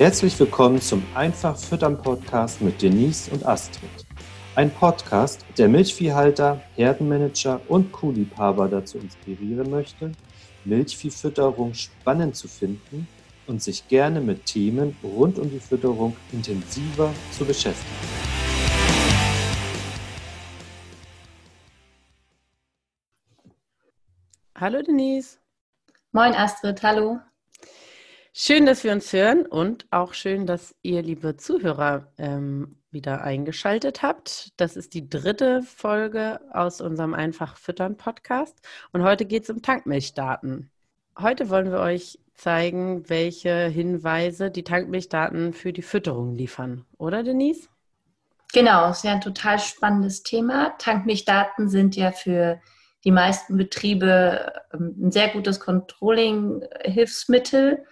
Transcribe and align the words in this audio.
Herzlich 0.00 0.40
willkommen 0.40 0.80
zum 0.80 1.04
Einfach 1.14 1.58
Füttern 1.58 2.00
Podcast 2.00 2.62
mit 2.62 2.80
Denise 2.80 3.30
und 3.32 3.44
Astrid. 3.44 3.90
Ein 4.54 4.70
Podcast, 4.70 5.44
der 5.58 5.68
Milchviehhalter, 5.68 6.62
Herdenmanager 6.74 7.60
und 7.68 7.92
Kuhliebhaber 7.92 8.66
dazu 8.66 8.96
inspirieren 8.96 9.70
möchte, 9.70 10.12
Milchviehfütterung 10.64 11.74
spannend 11.74 12.34
zu 12.34 12.48
finden 12.48 13.06
und 13.46 13.62
sich 13.62 13.88
gerne 13.88 14.22
mit 14.22 14.46
Themen 14.46 14.96
rund 15.02 15.38
um 15.38 15.50
die 15.50 15.60
Fütterung 15.60 16.16
intensiver 16.32 17.12
zu 17.32 17.44
beschäftigen. 17.44 17.94
Hallo 24.54 24.80
Denise. 24.80 25.36
Moin 26.12 26.32
Astrid, 26.32 26.82
hallo. 26.82 27.20
Schön, 28.32 28.64
dass 28.64 28.84
wir 28.84 28.92
uns 28.92 29.12
hören 29.12 29.44
und 29.44 29.88
auch 29.90 30.14
schön, 30.14 30.46
dass 30.46 30.76
ihr, 30.82 31.02
liebe 31.02 31.36
Zuhörer, 31.36 32.12
ähm, 32.16 32.76
wieder 32.92 33.24
eingeschaltet 33.24 34.02
habt. 34.02 34.52
Das 34.56 34.76
ist 34.76 34.94
die 34.94 35.08
dritte 35.08 35.62
Folge 35.62 36.38
aus 36.52 36.80
unserem 36.80 37.12
Einfach 37.12 37.56
Füttern 37.56 37.96
Podcast 37.96 38.56
und 38.92 39.02
heute 39.02 39.24
geht 39.24 39.42
es 39.42 39.50
um 39.50 39.62
Tankmilchdaten. 39.62 40.70
Heute 41.18 41.50
wollen 41.50 41.72
wir 41.72 41.80
euch 41.80 42.20
zeigen, 42.34 43.08
welche 43.08 43.66
Hinweise 43.66 44.52
die 44.52 44.62
Tankmilchdaten 44.62 45.52
für 45.52 45.72
die 45.72 45.82
Fütterung 45.82 46.36
liefern, 46.36 46.84
oder 46.98 47.24
Denise? 47.24 47.66
Genau, 48.52 48.90
ist 48.90 49.02
ja 49.02 49.10
ein 49.12 49.20
total 49.20 49.58
spannendes 49.58 50.22
Thema. 50.22 50.76
Tankmilchdaten 50.78 51.68
sind 51.68 51.96
ja 51.96 52.12
für 52.12 52.60
die 53.04 53.10
meisten 53.10 53.56
Betriebe 53.56 54.52
ähm, 54.72 54.94
ein 55.00 55.10
sehr 55.10 55.30
gutes 55.30 55.58
Controlling-Hilfsmittel 55.58 57.84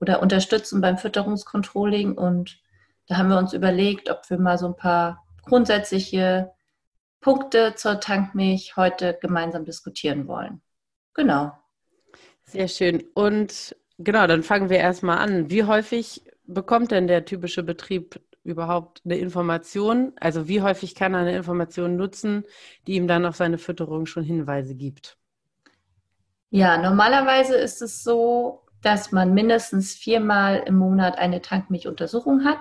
oder 0.00 0.22
unterstützen 0.22 0.80
beim 0.80 0.98
Fütterungscontrolling. 0.98 2.16
Und 2.16 2.60
da 3.08 3.16
haben 3.16 3.28
wir 3.28 3.38
uns 3.38 3.52
überlegt, 3.52 4.10
ob 4.10 4.28
wir 4.28 4.38
mal 4.38 4.58
so 4.58 4.66
ein 4.66 4.76
paar 4.76 5.24
grundsätzliche 5.44 6.52
Punkte 7.20 7.74
zur 7.76 8.00
Tankmilch 8.00 8.76
heute 8.76 9.18
gemeinsam 9.20 9.64
diskutieren 9.64 10.28
wollen. 10.28 10.60
Genau. 11.14 11.52
Sehr 12.44 12.68
schön. 12.68 13.04
Und 13.14 13.74
genau, 13.98 14.26
dann 14.26 14.42
fangen 14.42 14.70
wir 14.70 14.78
erstmal 14.78 15.18
an. 15.18 15.50
Wie 15.50 15.64
häufig 15.64 16.22
bekommt 16.44 16.90
denn 16.92 17.08
der 17.08 17.24
typische 17.24 17.62
Betrieb 17.62 18.20
überhaupt 18.44 19.02
eine 19.04 19.16
Information? 19.16 20.12
Also 20.20 20.46
wie 20.46 20.62
häufig 20.62 20.94
kann 20.94 21.14
er 21.14 21.20
eine 21.20 21.36
Information 21.36 21.96
nutzen, 21.96 22.44
die 22.86 22.94
ihm 22.94 23.08
dann 23.08 23.26
auf 23.26 23.36
seine 23.36 23.58
Fütterung 23.58 24.06
schon 24.06 24.22
Hinweise 24.22 24.74
gibt? 24.74 25.18
Ja, 26.50 26.78
normalerweise 26.78 27.56
ist 27.56 27.82
es 27.82 28.04
so, 28.04 28.62
dass 28.86 29.10
man 29.10 29.34
mindestens 29.34 29.94
viermal 29.94 30.62
im 30.64 30.76
Monat 30.76 31.18
eine 31.18 31.42
Tankmilchuntersuchung 31.42 32.44
hat. 32.44 32.60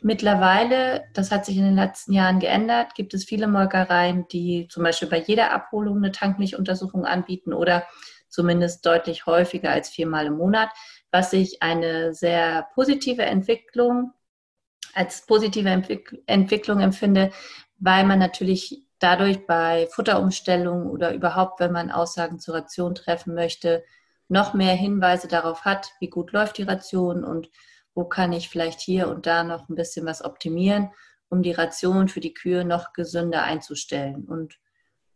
Mittlerweile, 0.00 1.04
das 1.14 1.30
hat 1.30 1.46
sich 1.46 1.56
in 1.56 1.62
den 1.62 1.76
letzten 1.76 2.12
Jahren 2.12 2.40
geändert, 2.40 2.96
gibt 2.96 3.14
es 3.14 3.24
viele 3.24 3.46
Molkereien, 3.46 4.26
die 4.26 4.66
zum 4.68 4.82
Beispiel 4.82 5.08
bei 5.08 5.20
jeder 5.20 5.52
Abholung 5.52 5.98
eine 5.98 6.10
Tankmilchuntersuchung 6.10 7.06
anbieten 7.06 7.52
oder 7.52 7.84
zumindest 8.28 8.84
deutlich 8.84 9.26
häufiger 9.26 9.70
als 9.70 9.88
viermal 9.88 10.26
im 10.26 10.36
Monat, 10.36 10.70
was 11.12 11.32
ich 11.32 11.62
eine 11.62 12.12
sehr 12.12 12.66
positive 12.74 13.22
Entwicklung 13.22 14.12
als 14.94 15.26
positive 15.26 15.68
Entwick 15.68 16.22
Entwicklung 16.26 16.80
empfinde, 16.80 17.30
weil 17.78 18.02
man 18.04 18.18
natürlich 18.18 18.82
dadurch 18.98 19.46
bei 19.46 19.86
Futterumstellungen 19.92 20.90
oder 20.90 21.14
überhaupt, 21.14 21.60
wenn 21.60 21.70
man 21.70 21.92
Aussagen 21.92 22.40
zur 22.40 22.56
Ration 22.56 22.96
treffen 22.96 23.34
möchte, 23.34 23.84
noch 24.28 24.54
mehr 24.54 24.74
Hinweise 24.74 25.28
darauf 25.28 25.64
hat, 25.64 25.92
wie 26.00 26.10
gut 26.10 26.32
läuft 26.32 26.58
die 26.58 26.64
Ration 26.64 27.24
und 27.24 27.48
wo 27.94 28.04
kann 28.04 28.32
ich 28.32 28.48
vielleicht 28.48 28.80
hier 28.80 29.08
und 29.08 29.26
da 29.26 29.44
noch 29.44 29.68
ein 29.68 29.74
bisschen 29.74 30.06
was 30.06 30.24
optimieren, 30.24 30.90
um 31.28 31.42
die 31.42 31.52
Ration 31.52 32.08
für 32.08 32.20
die 32.20 32.34
Kühe 32.34 32.64
noch 32.64 32.92
gesünder 32.92 33.42
einzustellen. 33.42 34.24
Und 34.24 34.58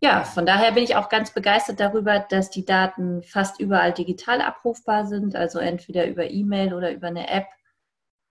ja, 0.03 0.25
von 0.25 0.47
daher 0.47 0.73
bin 0.73 0.83
ich 0.83 0.97
auch 0.97 1.11
ganz 1.11 1.33
begeistert 1.33 1.79
darüber, 1.79 2.21
dass 2.21 2.49
die 2.51 2.65
Daten 2.65 3.23
fast 3.23 3.61
überall 3.61 3.93
digital 3.93 4.41
abrufbar 4.41 5.07
sind, 5.07 5.37
also 5.37 5.59
entweder 5.59 6.07
über 6.07 6.31
E-Mail 6.31 6.73
oder 6.73 6.91
über 6.93 7.09
eine 7.09 7.29
App. 7.29 7.47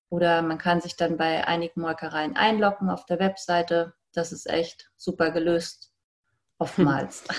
Oder 0.09 0.41
man 0.41 0.57
kann 0.57 0.81
sich 0.81 0.95
dann 0.95 1.18
bei 1.18 1.45
einigen 1.47 1.81
Molkereien 1.81 2.35
einloggen 2.35 2.89
auf 2.89 3.06
der 3.06 3.19
Webseite. 3.19 3.94
Das 4.13 4.31
ist 4.31 4.50
echt 4.50 4.89
super 4.97 5.31
gelöst, 5.31 5.91
oftmals. 6.57 7.23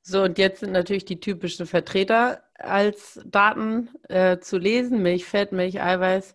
So, 0.00 0.22
und 0.22 0.38
jetzt 0.38 0.60
sind 0.60 0.72
natürlich 0.72 1.04
die 1.04 1.20
typischen 1.20 1.66
Vertreter 1.66 2.42
als 2.58 3.20
Daten 3.24 3.90
äh, 4.08 4.38
zu 4.38 4.58
lesen. 4.58 5.02
Milchfett, 5.02 5.52
Milcheiweiß, 5.52 6.34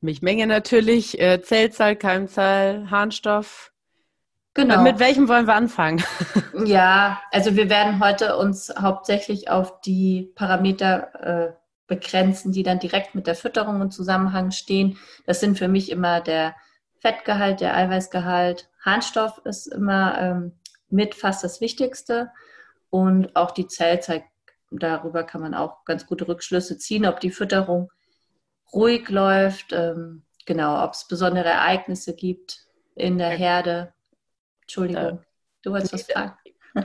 Milchmenge 0.00 0.46
natürlich, 0.46 1.20
äh, 1.20 1.42
Zellzahl, 1.42 1.96
Keimzahl, 1.96 2.90
Harnstoff. 2.90 3.72
Genau. 4.54 4.82
Mit 4.82 4.98
welchem 4.98 5.28
wollen 5.28 5.46
wir 5.46 5.54
anfangen? 5.54 6.02
Ja, 6.64 7.20
also 7.32 7.56
wir 7.56 7.70
werden 7.70 7.98
heute 7.98 8.36
uns 8.36 8.72
hauptsächlich 8.78 9.50
auf 9.50 9.80
die 9.80 10.30
Parameter 10.34 11.14
äh, 11.48 11.52
begrenzen, 11.86 12.52
die 12.52 12.62
dann 12.62 12.78
direkt 12.78 13.14
mit 13.14 13.26
der 13.26 13.34
Fütterung 13.34 13.80
im 13.80 13.90
Zusammenhang 13.90 14.50
stehen. 14.50 14.98
Das 15.26 15.40
sind 15.40 15.58
für 15.58 15.66
mich 15.66 15.90
immer 15.90 16.20
der 16.20 16.54
Fettgehalt, 17.00 17.60
der 17.60 17.74
Eiweißgehalt. 17.74 18.68
Harnstoff 18.84 19.40
ist 19.44 19.66
immer 19.66 20.18
ähm, 20.20 20.52
mit 20.88 21.14
fast 21.14 21.42
das 21.42 21.60
Wichtigste 21.60 22.30
und 22.90 23.34
auch 23.34 23.50
die 23.50 23.66
Zellzeit. 23.66 24.22
Darüber 24.78 25.24
kann 25.24 25.40
man 25.40 25.54
auch 25.54 25.84
ganz 25.84 26.06
gute 26.06 26.26
Rückschlüsse 26.28 26.78
ziehen, 26.78 27.06
ob 27.06 27.20
die 27.20 27.30
Fütterung 27.30 27.90
ruhig 28.72 29.08
läuft, 29.08 29.72
ähm, 29.72 30.22
genau, 30.46 30.84
ob 30.84 30.92
es 30.94 31.06
besondere 31.06 31.48
Ereignisse 31.48 32.14
gibt 32.14 32.66
in 32.94 33.18
der 33.18 33.30
Herde. 33.30 33.92
Entschuldigung, 34.62 35.18
äh, 35.18 35.22
du 35.62 35.72
wolltest 35.72 35.92
was 35.92 36.02
fragen. 36.02 36.34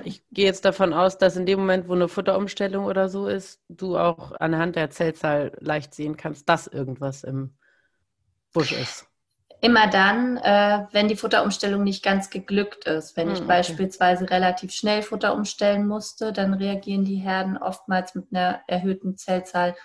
Ich 0.03 0.21
gehe 0.31 0.45
jetzt 0.45 0.65
davon 0.65 0.93
aus, 0.93 1.17
dass 1.17 1.37
in 1.37 1.45
dem 1.45 1.59
Moment, 1.59 1.87
wo 1.87 1.93
eine 1.93 2.09
Futterumstellung 2.09 2.85
oder 2.85 3.07
so 3.07 3.27
ist, 3.27 3.61
du 3.69 3.97
auch 3.97 4.33
anhand 4.33 4.75
der 4.75 4.89
Zellzahl 4.89 5.53
leicht 5.61 5.93
sehen 5.93 6.17
kannst, 6.17 6.49
dass 6.49 6.67
irgendwas 6.67 7.23
im 7.23 7.55
Busch 8.51 8.73
ist. 8.73 9.06
Immer 9.59 9.87
dann, 9.87 10.37
äh, 10.37 10.85
wenn 10.91 11.07
die 11.07 11.15
Futterumstellung 11.15 11.83
nicht 11.83 12.03
ganz 12.03 12.29
geglückt 12.29 12.85
ist. 12.85 13.17
Wenn 13.17 13.29
ich 13.29 13.39
hm, 13.39 13.45
okay. 13.45 13.57
beispielsweise 13.57 14.29
relativ 14.29 14.71
schnell 14.71 15.01
Futter 15.01 15.33
umstellen 15.33 15.87
musste, 15.87 16.31
dann 16.31 16.53
reagieren 16.53 17.05
die 17.05 17.15
Herden 17.15 17.57
oftmals 17.57 18.13
mit 18.13 18.27
einer 18.31 18.61
erhöhten 18.67 19.17
Zellzahl. 19.17 19.75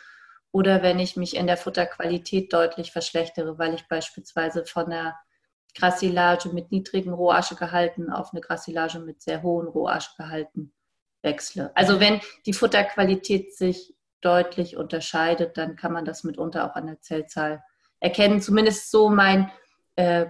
Oder 0.50 0.82
wenn 0.82 0.98
ich 0.98 1.16
mich 1.16 1.34
in 1.34 1.46
der 1.46 1.56
Futterqualität 1.56 2.52
deutlich 2.52 2.92
verschlechtere, 2.92 3.58
weil 3.58 3.72
ich 3.72 3.88
beispielsweise 3.88 4.66
von 4.66 4.86
einer 4.86 5.16
Grassilage 5.74 6.50
mit 6.50 6.70
niedrigen 6.70 7.14
Rohaschegehalten 7.14 8.10
auf 8.12 8.32
eine 8.32 8.42
Grassilage 8.42 8.98
mit 8.98 9.22
sehr 9.22 9.42
hohen 9.42 9.66
Rohaschegehalten 9.68 10.74
wechsle. 11.22 11.72
Also 11.74 11.98
wenn 11.98 12.20
die 12.44 12.52
Futterqualität 12.52 13.56
sich 13.56 13.94
deutlich 14.20 14.76
unterscheidet, 14.76 15.56
dann 15.56 15.76
kann 15.76 15.92
man 15.92 16.04
das 16.04 16.24
mitunter 16.24 16.70
auch 16.70 16.74
an 16.74 16.88
der 16.88 17.00
Zellzahl 17.00 17.62
erkennen. 18.00 18.42
Zumindest 18.42 18.90
so 18.90 19.08
mein 19.08 19.50
äh, 19.96 20.26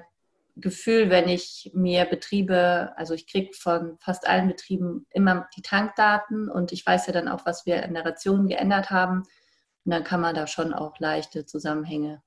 Gefühl, 0.56 1.08
wenn 1.08 1.28
ich 1.28 1.70
mir 1.74 2.04
Betriebe, 2.04 2.92
also 2.96 3.14
ich 3.14 3.26
kriege 3.26 3.54
von 3.54 3.96
fast 4.00 4.28
allen 4.28 4.48
Betrieben 4.48 5.06
immer 5.10 5.48
die 5.56 5.62
Tankdaten 5.62 6.50
und 6.50 6.72
ich 6.72 6.84
weiß 6.84 7.06
ja 7.06 7.12
dann 7.14 7.28
auch, 7.28 7.46
was 7.46 7.64
wir 7.64 7.82
in 7.82 7.94
der 7.94 8.04
Ration 8.04 8.48
geändert 8.48 8.90
haben. 8.90 9.22
Und 9.84 9.92
dann 9.92 10.04
kann 10.04 10.20
man 10.20 10.34
da 10.34 10.46
schon 10.46 10.74
auch 10.74 10.98
leichte 10.98 11.46
Zusammenhänge 11.46 12.22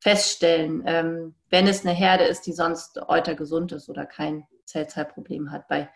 feststellen, 0.00 0.82
ähm, 0.84 1.34
wenn 1.48 1.66
es 1.66 1.86
eine 1.86 1.94
Herde 1.94 2.24
ist, 2.24 2.42
die 2.42 2.52
sonst 2.52 2.98
euter 3.08 3.34
gesund 3.34 3.72
ist 3.72 3.88
oder 3.88 4.04
kein 4.04 4.46
Zellzahlproblem 4.66 5.50
hat. 5.50 5.66
Bei 5.66 5.88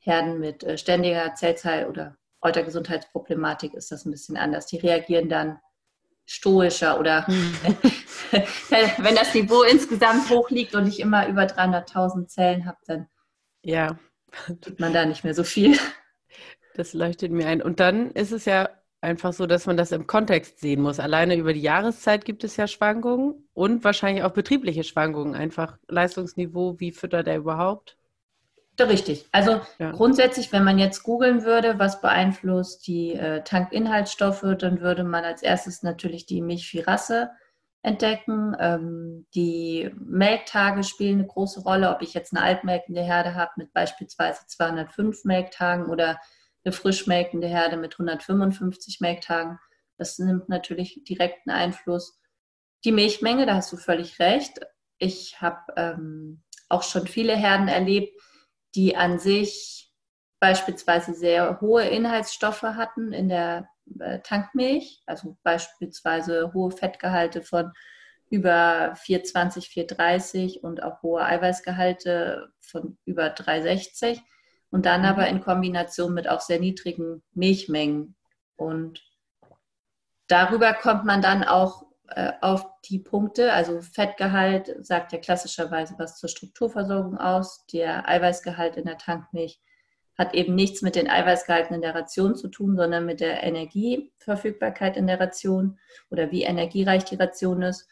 Herden 0.00 0.40
mit 0.40 0.64
äh, 0.64 0.76
ständiger 0.76 1.34
Zellzahl- 1.36 1.88
oder 1.88 2.16
Eutergesundheitsproblematik 2.40 3.72
ist 3.74 3.92
das 3.92 4.04
ein 4.04 4.10
bisschen 4.10 4.36
anders. 4.36 4.66
Die 4.66 4.78
reagieren 4.78 5.28
dann 5.28 5.60
stoischer 6.26 6.98
oder 6.98 7.26
hm. 7.26 7.54
wenn 8.98 9.14
das 9.14 9.34
Niveau 9.34 9.62
insgesamt 9.62 10.30
hoch 10.30 10.50
liegt 10.50 10.74
und 10.74 10.86
ich 10.86 11.00
immer 11.00 11.28
über 11.28 11.42
300.000 11.42 12.26
Zellen 12.26 12.66
habe, 12.66 12.78
dann 12.86 13.08
ja. 13.62 13.98
tut 14.60 14.80
man 14.80 14.92
da 14.92 15.04
nicht 15.04 15.24
mehr 15.24 15.34
so 15.34 15.44
viel. 15.44 15.78
Das 16.74 16.92
leuchtet 16.92 17.30
mir 17.30 17.46
ein. 17.46 17.62
Und 17.62 17.78
dann 17.78 18.10
ist 18.12 18.32
es 18.32 18.46
ja 18.46 18.68
einfach 19.00 19.32
so, 19.32 19.46
dass 19.46 19.66
man 19.66 19.76
das 19.76 19.92
im 19.92 20.06
Kontext 20.06 20.58
sehen 20.58 20.80
muss. 20.80 20.98
Alleine 20.98 21.36
über 21.36 21.52
die 21.52 21.60
Jahreszeit 21.60 22.24
gibt 22.24 22.42
es 22.42 22.56
ja 22.56 22.66
Schwankungen 22.66 23.48
und 23.52 23.84
wahrscheinlich 23.84 24.24
auch 24.24 24.32
betriebliche 24.32 24.82
Schwankungen. 24.82 25.34
Einfach 25.34 25.78
Leistungsniveau, 25.88 26.80
wie 26.80 26.90
füttert 26.90 27.28
er 27.28 27.36
überhaupt? 27.36 27.96
Richtig. 28.80 29.26
Also 29.30 29.60
ja. 29.78 29.92
grundsätzlich, 29.92 30.52
wenn 30.52 30.64
man 30.64 30.78
jetzt 30.78 31.04
googeln 31.04 31.44
würde, 31.44 31.78
was 31.78 32.00
beeinflusst 32.00 32.86
die 32.86 33.12
äh, 33.12 33.42
Tankinhaltsstoffe, 33.44 34.44
dann 34.58 34.80
würde 34.80 35.04
man 35.04 35.24
als 35.24 35.42
erstes 35.42 35.82
natürlich 35.82 36.26
die 36.26 36.42
Milchviehrasse 36.42 37.30
entdecken. 37.82 38.56
Ähm, 38.58 39.26
die 39.34 39.90
Melktage 39.96 40.82
spielen 40.82 41.18
eine 41.18 41.28
große 41.28 41.60
Rolle, 41.60 41.94
ob 41.94 42.02
ich 42.02 42.14
jetzt 42.14 42.34
eine 42.34 42.44
altmelkende 42.44 43.02
Herde 43.02 43.34
habe 43.34 43.52
mit 43.56 43.72
beispielsweise 43.72 44.46
205 44.46 45.24
Melktagen 45.24 45.86
oder 45.86 46.18
eine 46.64 46.72
frischmelkende 46.72 47.46
Herde 47.46 47.76
mit 47.76 47.94
155 47.94 49.00
Melktagen. 49.00 49.60
Das 49.98 50.18
nimmt 50.18 50.48
natürlich 50.48 51.00
direkten 51.04 51.50
Einfluss. 51.50 52.18
die 52.84 52.92
Milchmenge, 52.92 53.46
da 53.46 53.54
hast 53.54 53.72
du 53.72 53.76
völlig 53.76 54.18
recht. 54.18 54.60
Ich 54.98 55.40
habe 55.40 55.72
ähm, 55.76 56.42
auch 56.68 56.82
schon 56.82 57.06
viele 57.06 57.34
Herden 57.34 57.68
erlebt, 57.68 58.20
die 58.74 58.96
an 58.96 59.18
sich 59.18 59.92
beispielsweise 60.40 61.14
sehr 61.14 61.60
hohe 61.60 61.84
Inhaltsstoffe 61.84 62.62
hatten 62.62 63.12
in 63.12 63.28
der 63.28 63.68
äh, 63.98 64.20
Tankmilch, 64.20 65.02
also 65.06 65.36
beispielsweise 65.42 66.52
hohe 66.52 66.70
Fettgehalte 66.70 67.42
von 67.42 67.72
über 68.30 68.94
420, 68.96 69.68
430 69.68 70.64
und 70.64 70.82
auch 70.82 71.02
hohe 71.02 71.24
Eiweißgehalte 71.24 72.48
von 72.60 72.98
über 73.04 73.30
360 73.30 74.20
und 74.70 74.86
dann 74.86 75.02
mhm. 75.02 75.06
aber 75.06 75.28
in 75.28 75.40
Kombination 75.40 76.14
mit 76.14 76.28
auch 76.28 76.40
sehr 76.40 76.58
niedrigen 76.58 77.22
Milchmengen. 77.32 78.16
Und 78.56 79.02
darüber 80.26 80.74
kommt 80.74 81.04
man 81.04 81.22
dann 81.22 81.44
auch 81.44 81.86
äh, 82.08 82.32
auf 82.40 82.66
die 82.84 82.98
Punkte, 82.98 83.52
also 83.52 83.80
Fettgehalt 83.80 84.74
sagt 84.80 85.12
ja 85.12 85.18
klassischerweise 85.18 85.94
was 85.98 86.18
zur 86.18 86.28
Strukturversorgung 86.28 87.18
aus, 87.18 87.66
der 87.66 88.08
Eiweißgehalt 88.08 88.76
in 88.76 88.84
der 88.84 88.98
Tankmilch 88.98 89.60
hat 90.16 90.34
eben 90.34 90.54
nichts 90.54 90.82
mit 90.82 90.94
den 90.94 91.08
Eiweißgehalten 91.08 91.74
in 91.74 91.82
der 91.82 91.94
Ration 91.94 92.36
zu 92.36 92.48
tun, 92.48 92.76
sondern 92.76 93.04
mit 93.04 93.20
der 93.20 93.42
Energieverfügbarkeit 93.42 94.96
in 94.96 95.06
der 95.06 95.18
Ration 95.18 95.78
oder 96.10 96.30
wie 96.30 96.44
energiereich 96.44 97.04
die 97.04 97.16
Ration 97.16 97.62
ist. 97.62 97.88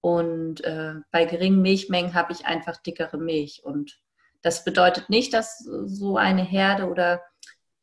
Und 0.00 0.64
äh, 0.64 0.94
bei 1.10 1.24
geringen 1.24 1.60
Milchmengen 1.60 2.14
habe 2.14 2.32
ich 2.32 2.46
einfach 2.46 2.78
dickere 2.78 3.18
Milch. 3.18 3.62
Und 3.64 4.00
das 4.40 4.64
bedeutet 4.64 5.10
nicht, 5.10 5.34
dass 5.34 5.58
so 5.58 6.16
eine 6.16 6.42
Herde 6.42 6.88
oder 6.88 7.22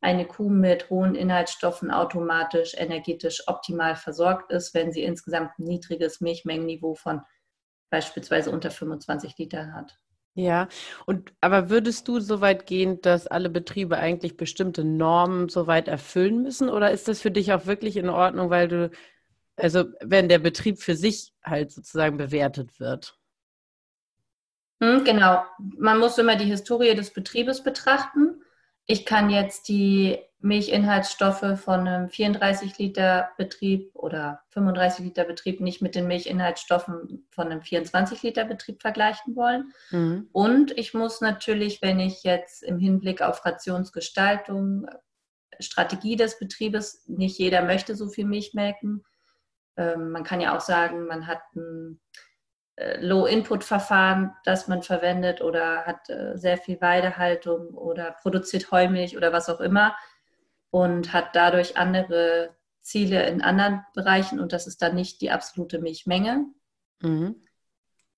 eine 0.06 0.24
Kuh 0.24 0.48
mit 0.48 0.88
hohen 0.88 1.16
Inhaltsstoffen 1.16 1.90
automatisch 1.90 2.74
energetisch 2.76 3.42
optimal 3.48 3.96
versorgt 3.96 4.52
ist, 4.52 4.72
wenn 4.72 4.92
sie 4.92 5.02
insgesamt 5.02 5.58
ein 5.58 5.64
niedriges 5.64 6.20
Milchmengenniveau 6.20 6.94
von 6.94 7.22
beispielsweise 7.90 8.52
unter 8.52 8.70
25 8.70 9.36
Litern 9.36 9.74
hat. 9.74 9.98
Ja, 10.34 10.68
und 11.06 11.32
aber 11.40 11.70
würdest 11.70 12.06
du 12.06 12.20
so 12.20 12.40
weit 12.40 12.66
gehen, 12.66 13.00
dass 13.00 13.26
alle 13.26 13.50
Betriebe 13.50 13.96
eigentlich 13.96 14.36
bestimmte 14.36 14.84
Normen 14.84 15.48
soweit 15.48 15.88
erfüllen 15.88 16.40
müssen? 16.40 16.68
Oder 16.68 16.92
ist 16.92 17.08
das 17.08 17.20
für 17.20 17.32
dich 17.32 17.52
auch 17.52 17.66
wirklich 17.66 17.96
in 17.96 18.08
Ordnung, 18.08 18.48
weil 18.48 18.68
du, 18.68 18.90
also 19.56 19.86
wenn 20.00 20.28
der 20.28 20.38
Betrieb 20.38 20.80
für 20.80 20.94
sich 20.94 21.32
halt 21.42 21.72
sozusagen 21.72 22.16
bewertet 22.16 22.78
wird? 22.78 23.18
Hm, 24.80 25.02
genau. 25.02 25.42
Man 25.58 25.98
muss 25.98 26.18
immer 26.18 26.36
die 26.36 26.44
Historie 26.44 26.94
des 26.94 27.12
Betriebes 27.12 27.64
betrachten. 27.64 28.42
Ich 28.86 29.04
kann 29.04 29.30
jetzt 29.30 29.68
die 29.68 30.18
Milchinhaltsstoffe 30.40 31.58
von 31.58 31.88
einem 31.88 32.08
34 32.08 32.78
Liter 32.78 33.30
Betrieb 33.36 33.90
oder 33.94 34.42
35 34.50 35.04
Liter 35.04 35.24
Betrieb 35.24 35.60
nicht 35.60 35.82
mit 35.82 35.94
den 35.94 36.06
Milchinhaltsstoffen 36.06 37.26
von 37.30 37.46
einem 37.46 37.62
24 37.62 38.22
Liter 38.22 38.44
Betrieb 38.44 38.80
vergleichen 38.80 39.34
wollen. 39.34 39.72
Mhm. 39.90 40.28
Und 40.32 40.76
ich 40.78 40.94
muss 40.94 41.20
natürlich, 41.20 41.82
wenn 41.82 41.98
ich 41.98 42.22
jetzt 42.22 42.62
im 42.62 42.78
Hinblick 42.78 43.22
auf 43.22 43.44
Rationsgestaltung, 43.44 44.86
Strategie 45.58 46.16
des 46.16 46.38
Betriebes, 46.38 47.08
nicht 47.08 47.38
jeder 47.38 47.62
möchte 47.62 47.96
so 47.96 48.08
viel 48.08 48.26
Milch 48.26 48.54
melken. 48.54 49.04
Ähm, 49.76 50.10
man 50.10 50.22
kann 50.22 50.40
ja 50.40 50.56
auch 50.56 50.60
sagen, 50.60 51.06
man 51.06 51.26
hat 51.26 51.40
ein 51.56 52.00
Low-Input-Verfahren, 53.00 54.34
das 54.44 54.68
man 54.68 54.82
verwendet 54.82 55.40
oder 55.40 55.86
hat 55.86 56.10
äh, 56.10 56.36
sehr 56.36 56.58
viel 56.58 56.80
Weidehaltung 56.80 57.68
oder 57.74 58.12
produziert 58.20 58.70
Heumilch 58.70 59.16
oder 59.16 59.32
was 59.32 59.48
auch 59.48 59.60
immer 59.60 59.96
und 60.70 61.12
hat 61.12 61.34
dadurch 61.34 61.78
andere 61.78 62.54
Ziele 62.82 63.26
in 63.26 63.40
anderen 63.40 63.84
Bereichen 63.94 64.38
und 64.40 64.52
das 64.52 64.66
ist 64.66 64.82
dann 64.82 64.94
nicht 64.94 65.20
die 65.20 65.30
absolute 65.30 65.80
Milchmenge. 65.80 66.44
Mhm. 67.00 67.36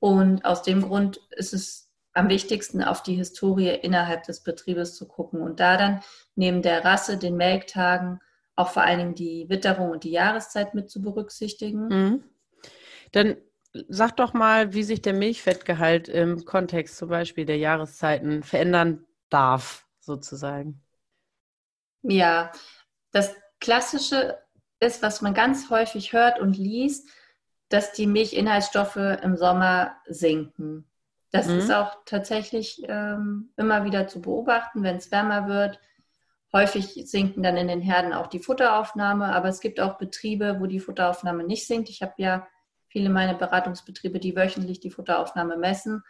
Und 0.00 0.44
aus 0.44 0.62
dem 0.62 0.82
Grund 0.82 1.20
ist 1.30 1.54
es 1.54 1.92
am 2.12 2.28
wichtigsten, 2.28 2.82
auf 2.82 3.02
die 3.02 3.14
Historie 3.14 3.70
innerhalb 3.70 4.24
des 4.24 4.42
Betriebes 4.42 4.96
zu 4.96 5.06
gucken 5.06 5.40
und 5.40 5.60
da 5.60 5.76
dann 5.76 6.00
neben 6.34 6.62
der 6.62 6.84
Rasse, 6.84 7.16
den 7.16 7.36
Melktagen, 7.36 8.20
auch 8.56 8.70
vor 8.70 8.82
allen 8.82 8.98
Dingen 8.98 9.14
die 9.14 9.48
Witterung 9.48 9.90
und 9.90 10.02
die 10.02 10.10
Jahreszeit 10.10 10.74
mit 10.74 10.90
zu 10.90 11.00
berücksichtigen. 11.00 11.88
Mhm. 11.88 12.24
Dann 13.12 13.36
sag 13.72 14.16
doch 14.16 14.32
mal, 14.32 14.72
wie 14.72 14.82
sich 14.82 15.02
der 15.02 15.12
Milchfettgehalt 15.12 16.08
im 16.08 16.44
Kontext 16.44 16.96
zum 16.96 17.08
Beispiel 17.08 17.44
der 17.44 17.58
Jahreszeiten 17.58 18.42
verändern 18.42 19.06
darf, 19.28 19.86
sozusagen. 20.00 20.82
Ja, 22.02 22.52
das 23.12 23.34
Klassische 23.60 24.38
ist, 24.80 25.02
was 25.02 25.20
man 25.20 25.34
ganz 25.34 25.70
häufig 25.70 26.12
hört 26.12 26.38
und 26.38 26.56
liest, 26.56 27.08
dass 27.68 27.92
die 27.92 28.06
Milchinhaltsstoffe 28.06 28.96
im 28.96 29.36
Sommer 29.36 29.96
sinken. 30.06 30.88
Das 31.30 31.46
mhm. 31.46 31.58
ist 31.58 31.70
auch 31.70 31.98
tatsächlich 32.06 32.82
ähm, 32.88 33.52
immer 33.56 33.84
wieder 33.84 34.06
zu 34.08 34.22
beobachten, 34.22 34.82
wenn 34.82 34.96
es 34.96 35.10
wärmer 35.10 35.48
wird. 35.48 35.78
Häufig 36.52 37.02
sinken 37.04 37.42
dann 37.42 37.58
in 37.58 37.68
den 37.68 37.82
Herden 37.82 38.14
auch 38.14 38.28
die 38.28 38.38
Futteraufnahme, 38.38 39.26
aber 39.26 39.48
es 39.48 39.60
gibt 39.60 39.80
auch 39.80 39.98
Betriebe, 39.98 40.56
wo 40.60 40.66
die 40.66 40.80
Futteraufnahme 40.80 41.44
nicht 41.44 41.66
sinkt. 41.66 41.90
Ich 41.90 42.00
habe 42.00 42.14
ja 42.16 42.46
viele 42.88 43.10
meiner 43.10 43.34
Beratungsbetriebe, 43.34 44.18
die 44.18 44.36
wöchentlich 44.36 44.80
die 44.80 44.90
Futteraufnahme 44.90 45.56
messen 45.56 46.02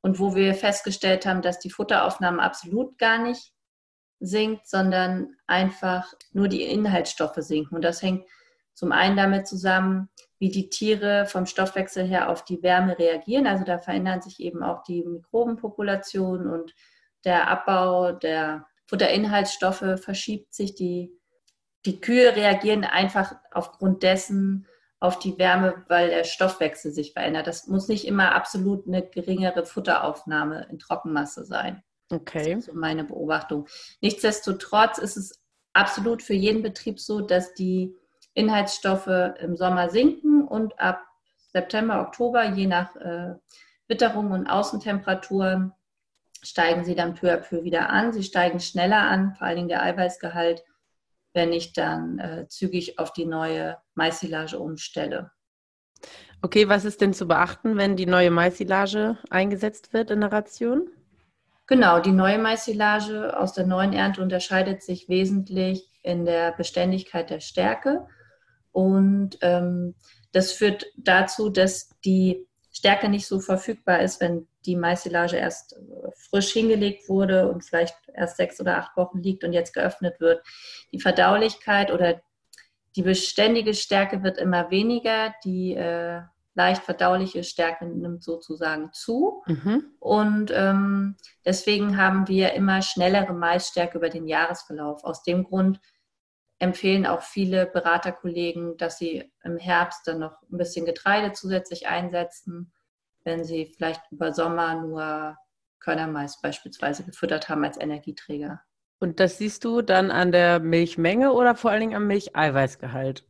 und 0.00 0.18
wo 0.18 0.34
wir 0.34 0.54
festgestellt 0.54 1.26
haben, 1.26 1.42
dass 1.42 1.58
die 1.58 1.70
Futteraufnahme 1.70 2.42
absolut 2.42 2.98
gar 2.98 3.18
nicht 3.18 3.52
sinkt, 4.20 4.68
sondern 4.68 5.36
einfach 5.46 6.12
nur 6.32 6.48
die 6.48 6.62
Inhaltsstoffe 6.62 7.38
sinken. 7.38 7.76
Und 7.76 7.82
das 7.82 8.02
hängt 8.02 8.26
zum 8.74 8.92
einen 8.92 9.16
damit 9.16 9.46
zusammen, 9.46 10.08
wie 10.38 10.50
die 10.50 10.68
Tiere 10.68 11.26
vom 11.26 11.46
Stoffwechsel 11.46 12.04
her 12.04 12.28
auf 12.28 12.44
die 12.44 12.62
Wärme 12.62 12.98
reagieren. 12.98 13.46
Also 13.46 13.64
da 13.64 13.78
verändern 13.78 14.20
sich 14.20 14.40
eben 14.40 14.62
auch 14.62 14.82
die 14.82 15.04
Mikrobenpopulation 15.04 16.48
und 16.48 16.74
der 17.24 17.48
Abbau 17.48 18.12
der 18.12 18.66
Futterinhaltsstoffe 18.86 20.00
verschiebt 20.02 20.52
sich. 20.52 20.74
Die, 20.74 21.10
die 21.86 22.00
Kühe 22.00 22.34
reagieren 22.36 22.84
einfach 22.84 23.36
aufgrund 23.52 24.02
dessen 24.02 24.66
auf 25.04 25.18
die 25.18 25.36
Wärme, 25.36 25.84
weil 25.88 26.08
der 26.08 26.24
Stoffwechsel 26.24 26.90
sich 26.90 27.12
verändert. 27.12 27.46
Das 27.46 27.66
muss 27.66 27.88
nicht 27.88 28.06
immer 28.06 28.34
absolut 28.34 28.86
eine 28.86 29.02
geringere 29.02 29.66
Futteraufnahme 29.66 30.66
in 30.70 30.78
Trockenmasse 30.78 31.44
sein. 31.44 31.82
Okay. 32.10 32.54
Das 32.54 32.60
ist 32.60 32.66
so 32.66 32.72
meine 32.72 33.04
Beobachtung. 33.04 33.66
Nichtsdestotrotz 34.00 34.96
ist 34.96 35.18
es 35.18 35.42
absolut 35.74 36.22
für 36.22 36.32
jeden 36.32 36.62
Betrieb 36.62 36.98
so, 36.98 37.20
dass 37.20 37.52
die 37.52 37.94
Inhaltsstoffe 38.32 39.34
im 39.40 39.58
Sommer 39.58 39.90
sinken 39.90 40.48
und 40.48 40.80
ab 40.80 41.02
September, 41.52 42.00
Oktober, 42.00 42.42
je 42.54 42.66
nach 42.66 42.96
äh, 42.96 43.34
Witterung 43.88 44.30
und 44.30 44.46
Außentemperatur, 44.46 45.76
steigen 46.42 46.84
sie 46.86 46.94
dann 46.94 47.14
peu 47.14 47.30
à 47.30 47.36
peu 47.36 47.62
wieder 47.62 47.90
an. 47.90 48.14
Sie 48.14 48.22
steigen 48.22 48.58
schneller 48.58 49.02
an, 49.02 49.34
vor 49.34 49.46
allen 49.46 49.56
Dingen 49.56 49.68
der 49.68 49.82
Eiweißgehalt, 49.82 50.64
wenn 51.34 51.52
ich 51.52 51.72
dann 51.72 52.18
äh, 52.18 52.48
zügig 52.48 52.98
auf 52.98 53.12
die 53.12 53.26
neue 53.26 53.76
Maisilage 53.94 54.58
umstelle. 54.58 55.30
Okay, 56.40 56.68
was 56.68 56.84
ist 56.84 57.00
denn 57.00 57.12
zu 57.12 57.26
beachten, 57.26 57.76
wenn 57.76 57.96
die 57.96 58.06
neue 58.06 58.30
Maisilage 58.30 59.18
eingesetzt 59.30 59.92
wird 59.92 60.10
in 60.10 60.20
der 60.20 60.32
Ration? 60.32 60.88
Genau, 61.66 62.00
die 62.00 62.12
neue 62.12 62.38
Maissilage 62.38 63.38
aus 63.38 63.54
der 63.54 63.66
neuen 63.66 63.94
Ernte 63.94 64.20
unterscheidet 64.22 64.82
sich 64.82 65.08
wesentlich 65.08 65.90
in 66.02 66.26
der 66.26 66.52
Beständigkeit 66.52 67.30
der 67.30 67.40
Stärke. 67.40 68.06
Und 68.70 69.38
ähm, 69.40 69.94
das 70.32 70.52
führt 70.52 70.84
dazu, 70.96 71.48
dass 71.48 71.90
die 72.04 72.46
Stärke 72.70 73.08
nicht 73.08 73.26
so 73.26 73.40
verfügbar 73.40 74.00
ist, 74.00 74.20
wenn 74.20 74.46
die 74.66 74.76
Maissilage 74.76 75.36
erst 75.36 75.76
frisch 76.30 76.52
hingelegt 76.52 77.08
wurde 77.08 77.50
und 77.50 77.64
vielleicht 77.64 77.96
erst 78.14 78.36
sechs 78.36 78.60
oder 78.60 78.78
acht 78.78 78.96
Wochen 78.96 79.22
liegt 79.22 79.44
und 79.44 79.52
jetzt 79.52 79.74
geöffnet 79.74 80.20
wird. 80.20 80.44
Die 80.92 81.00
Verdaulichkeit 81.00 81.92
oder 81.92 82.20
die 82.96 83.02
beständige 83.02 83.74
Stärke 83.74 84.22
wird 84.22 84.38
immer 84.38 84.70
weniger. 84.70 85.34
Die 85.44 85.74
äh, 85.74 86.22
leicht 86.54 86.82
verdauliche 86.84 87.42
Stärke 87.44 87.86
nimmt 87.86 88.22
sozusagen 88.22 88.92
zu. 88.92 89.42
Mhm. 89.46 89.94
Und 89.98 90.52
ähm, 90.54 91.16
deswegen 91.44 91.96
haben 91.96 92.28
wir 92.28 92.52
immer 92.52 92.82
schnellere 92.82 93.32
Maisstärke 93.32 93.98
über 93.98 94.08
den 94.08 94.26
Jahresverlauf. 94.26 95.04
Aus 95.04 95.22
dem 95.24 95.44
Grund 95.44 95.80
empfehlen 96.58 97.06
auch 97.06 97.22
viele 97.22 97.66
Beraterkollegen, 97.66 98.76
dass 98.76 98.98
sie 98.98 99.30
im 99.42 99.58
Herbst 99.58 100.06
dann 100.06 100.20
noch 100.20 100.40
ein 100.42 100.56
bisschen 100.56 100.86
Getreide 100.86 101.32
zusätzlich 101.32 101.88
einsetzen, 101.88 102.72
wenn 103.24 103.44
sie 103.44 103.66
vielleicht 103.66 104.02
über 104.10 104.32
Sommer 104.32 104.80
nur 104.80 105.36
Körnermais 105.80 106.40
beispielsweise 106.40 107.04
gefüttert 107.04 107.48
haben 107.48 107.64
als 107.64 107.78
Energieträger. 107.78 108.62
Und 109.00 109.20
das 109.20 109.38
siehst 109.38 109.64
du 109.64 109.82
dann 109.82 110.10
an 110.10 110.32
der 110.32 110.60
Milchmenge 110.60 111.32
oder 111.32 111.54
vor 111.56 111.70
allen 111.70 111.80
Dingen 111.80 111.96
am 111.96 112.06
Milcheiweißgehalt? 112.06 113.26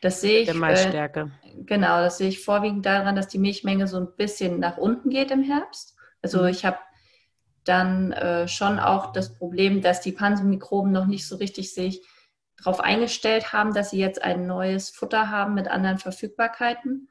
Das 0.00 0.20
sehe 0.20 0.40
ich. 0.40 0.46
Der 0.46 0.56
Maisstärke. 0.56 1.30
Äh, 1.44 1.62
genau, 1.64 2.00
das 2.00 2.18
sehe 2.18 2.28
ich 2.28 2.44
vorwiegend 2.44 2.84
daran, 2.84 3.14
dass 3.14 3.28
die 3.28 3.38
Milchmenge 3.38 3.86
so 3.86 3.98
ein 3.98 4.16
bisschen 4.16 4.58
nach 4.58 4.76
unten 4.76 5.10
geht 5.10 5.30
im 5.30 5.42
Herbst. 5.42 5.96
Also 6.20 6.42
mhm. 6.42 6.48
ich 6.48 6.64
habe 6.64 6.78
dann 7.64 8.12
äh, 8.12 8.48
schon 8.48 8.80
auch 8.80 9.12
das 9.12 9.34
Problem, 9.34 9.82
dass 9.82 10.00
die 10.00 10.12
Pansenmikroben 10.12 10.90
noch 10.90 11.06
nicht 11.06 11.28
so 11.28 11.36
richtig 11.36 11.72
sich 11.72 12.04
darauf 12.56 12.80
eingestellt 12.80 13.52
haben, 13.52 13.72
dass 13.72 13.90
sie 13.90 13.98
jetzt 13.98 14.22
ein 14.22 14.46
neues 14.46 14.90
Futter 14.90 15.30
haben 15.30 15.54
mit 15.54 15.68
anderen 15.68 15.98
Verfügbarkeiten. 15.98 17.08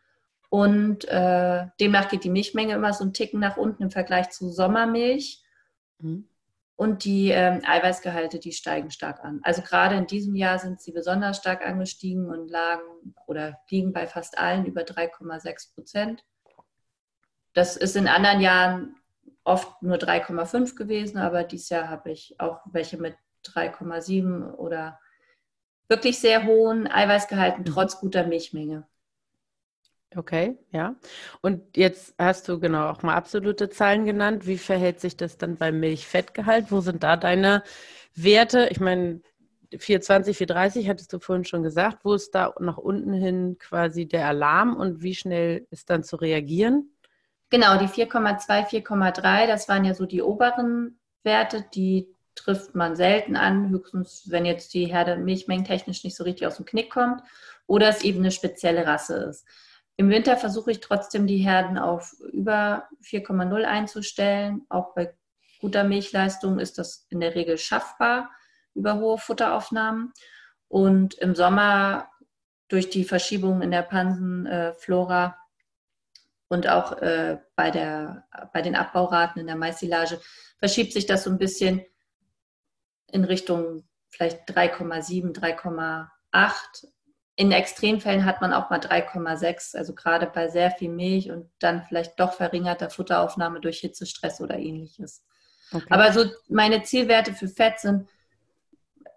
Und 0.51 1.05
äh, 1.05 1.67
demnach 1.79 2.10
geht 2.10 2.25
die 2.25 2.29
Milchmenge 2.29 2.74
immer 2.74 2.91
so 2.91 3.05
einen 3.05 3.13
Ticken 3.13 3.39
nach 3.39 3.55
unten 3.55 3.84
im 3.84 3.89
Vergleich 3.89 4.31
zu 4.31 4.50
Sommermilch. 4.50 5.41
Mhm. 6.00 6.27
Und 6.75 7.05
die 7.05 7.29
ähm, 7.29 7.62
Eiweißgehalte, 7.65 8.38
die 8.38 8.51
steigen 8.51 8.91
stark 8.91 9.24
an. 9.24 9.39
Also 9.43 9.62
gerade 9.62 9.96
in 9.96 10.08
diesem 10.08 10.36
Jahr 10.36 10.60
sind 10.60 10.81
sie 10.81 10.91
besonders 10.91 11.38
stark 11.38 11.65
angestiegen 11.65 12.25
und 12.25 12.51
lagen 12.51 13.15
oder 13.27 13.60
liegen 13.70 13.93
bei 13.93 14.08
fast 14.08 14.38
allen 14.38 14.65
über 14.65 14.81
3,6 14.81 15.74
Prozent. 15.74 16.25
Das 17.53 17.77
ist 17.77 17.96
in 17.96 18.10
anderen 18.10 18.41
Jahren 18.41 18.96
oft 19.46 19.81
nur 19.81 19.96
3,5 19.96 20.75
gewesen, 20.75 21.17
aber 21.17 21.46
dieses 21.46 21.70
Jahr 21.70 21.88
habe 21.88 22.12
ich 22.12 22.36
auch 22.39 22.60
welche 22.65 22.98
mit 22.98 23.15
3,7 23.46 24.51
oder 24.55 25.00
wirklich 25.88 26.20
sehr 26.20 26.43
hohen 26.43 26.91
Eiweißgehalten 26.91 27.62
mhm. 27.62 27.65
trotz 27.67 28.01
guter 28.01 28.27
Milchmenge. 28.27 28.86
Okay, 30.15 30.58
ja. 30.72 30.96
Und 31.41 31.77
jetzt 31.77 32.15
hast 32.18 32.50
du 32.50 32.60
genau 32.60 32.89
auch 32.89 33.01
mal 33.01 33.15
absolute 33.15 33.70
Zahlen 33.70 34.06
genannt. 34.06 34.46
Wie 34.46 34.58
verhält 34.58 35.00
sich 35.00 35.15
das 35.15 35.38
dann 35.38 35.56
beim 35.56 35.80
Milchfettgehalt? 35.80 36.70
Wo 36.70 36.82
sind 36.82 37.03
da 37.03 37.15
deine 37.15 37.63
Werte? 38.13 38.68
Ich 38.72 38.82
meine, 38.82 39.22
420, 39.77 40.38
430 40.38 40.89
hattest 40.89 41.13
du 41.13 41.20
vorhin 41.20 41.46
schon 41.46 41.63
gesagt. 41.63 42.00
Wo 42.03 42.13
ist 42.13 42.36
da 42.36 42.53
nach 42.60 42.77
unten 42.77 43.13
hin 43.13 43.58
quasi 43.58 44.06
der 44.06 44.27
Alarm 44.27 44.75
und 44.75 45.01
wie 45.01 45.15
schnell 45.15 45.65
ist 45.72 45.89
dann 45.89 46.03
zu 46.03 46.18
reagieren? 46.18 46.94
Genau, 47.50 47.77
die 47.77 47.88
4,2, 47.88 48.68
4,3, 48.68 49.48
das 49.48 49.70
waren 49.70 49.86
ja 49.86 49.94
so 49.94 50.06
die 50.06 50.22
oberen 50.22 51.00
Werte, 51.24 51.65
die 51.74 52.08
trifft 52.36 52.75
man 52.75 52.96
selten 52.96 53.36
an, 53.36 53.70
höchstens 53.70 54.24
wenn 54.30 54.46
jetzt 54.46 54.74
die 54.74 54.86
Herde 54.86 55.18
milchmengentechnisch 55.18 56.03
nicht 56.03 56.15
so 56.15 56.24
richtig 56.24 56.48
aus 56.48 56.58
dem 56.58 56.65
Knick 56.65 56.89
kommt 56.89 57.22
oder 57.68 57.89
es 57.89 58.03
eben 58.03 58.20
eine 58.20 58.32
spezielle 58.32 58.86
Rasse 58.86 59.15
ist. 59.30 59.46
Im 59.98 60.10
Winter 60.10 60.38
versuche 60.38 60.71
ich 60.71 60.79
trotzdem 60.79 61.27
die 61.27 61.38
Herden 61.38 61.77
auf 61.77 62.13
über 62.31 62.88
4,0 63.03 63.63
einzustellen. 63.63 64.65
Auch 64.69 64.93
bei 64.93 65.13
guter 65.60 65.83
Milchleistung 65.83 66.60
ist 66.60 66.77
das 66.77 67.05
in 67.10 67.19
der 67.19 67.36
Regel 67.36 67.57
schaffbar 67.57 68.31
über 68.74 68.95
hohe 68.95 69.17
Futteraufnahmen. 69.17 70.13
Und 70.67 71.15
im 71.15 71.36
Sommer 71.36 72.10
durch 72.67 72.89
die 72.89 73.03
Verschiebung 73.03 73.62
in 73.62 73.71
der 73.71 73.81
Pansenflora 73.81 75.38
und 76.48 76.67
auch 76.67 76.98
äh, 76.98 77.39
bei, 77.55 77.71
der, 77.71 78.27
bei 78.53 78.62
den 78.62 78.75
Abbauraten 78.75 79.39
in 79.39 79.48
der 79.48 79.55
Maissilage 79.55 80.19
verschiebt 80.57 80.93
sich 80.93 81.05
das 81.05 81.24
so 81.24 81.29
ein 81.29 81.38
bisschen 81.38 81.86
in 83.07 83.24
Richtung 83.24 83.88
vielleicht 84.10 84.50
3,7, 84.50 85.33
3,8. 85.33 86.90
In 87.41 87.51
Extremfällen 87.51 88.24
hat 88.24 88.39
man 88.39 88.53
auch 88.53 88.69
mal 88.69 88.79
3,6, 88.79 89.75
also 89.75 89.95
gerade 89.95 90.27
bei 90.27 90.48
sehr 90.48 90.69
viel 90.69 90.89
Milch 90.89 91.31
und 91.31 91.50
dann 91.57 91.81
vielleicht 91.81 92.19
doch 92.19 92.33
verringerter 92.33 92.91
Futteraufnahme 92.91 93.60
durch 93.60 93.79
Hitzestress 93.79 94.41
oder 94.41 94.60
ähnliches. 94.60 95.25
Okay. 95.74 95.88
Aber 95.89 96.13
so 96.13 96.25
meine 96.50 96.83
Zielwerte 96.83 97.33
für 97.33 97.48
Fett 97.48 97.79
sind 97.79 98.07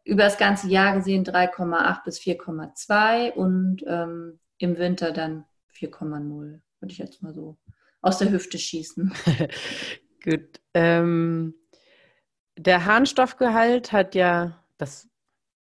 über 0.05 0.23
das 0.23 0.39
ganze 0.39 0.69
Jahr 0.69 0.97
gesehen 0.97 1.23
3,8 1.23 2.05
bis 2.05 2.19
4,2 2.19 3.33
und 3.33 3.85
ähm, 3.87 4.41
im 4.57 4.79
Winter 4.79 5.13
dann 5.13 5.45
4,0 5.77 6.31
würde 6.31 6.93
ich 6.93 6.97
jetzt 6.97 7.23
mal 7.23 7.35
so 7.35 7.59
aus 8.01 8.17
der 8.17 8.31
Hüfte 8.31 8.59
schießen. 8.59 9.13
Gut. 10.25 10.63
Ähm, 10.73 11.55
der 12.57 12.87
Harnstoffgehalt 12.87 13.93
hat 13.93 14.15
ja, 14.15 14.65
das 14.79 15.11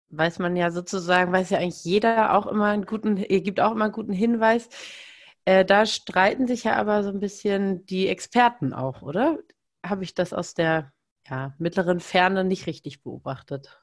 weiß 0.10 0.40
man 0.40 0.56
ja 0.56 0.72
sozusagen, 0.72 1.32
weiß 1.32 1.50
ja 1.52 1.60
eigentlich 1.60 1.84
jeder 1.84 2.36
auch 2.36 2.48
immer 2.48 2.68
einen 2.68 2.86
guten, 2.86 3.16
gibt 3.16 3.60
auch 3.60 3.72
immer 3.72 3.86
einen 3.86 3.94
guten 3.94 4.14
Hinweis. 4.14 4.70
Äh, 5.46 5.66
da 5.66 5.86
streiten 5.86 6.48
sich 6.48 6.66
ja 6.66 6.76
aber 6.76 7.04
so 7.04 7.10
ein 7.10 7.20
bisschen 7.20 7.86
die 7.86 8.08
Experten 8.08 8.74
auch, 8.74 9.02
oder? 9.02 9.40
Habe 9.86 10.04
ich 10.04 10.14
das 10.14 10.34
aus 10.34 10.54
der 10.54 10.92
ja, 11.30 11.54
mittleren 11.58 12.00
Ferne 12.00 12.44
nicht 12.44 12.68
richtig 12.68 13.04
beobachtet? 13.04 13.80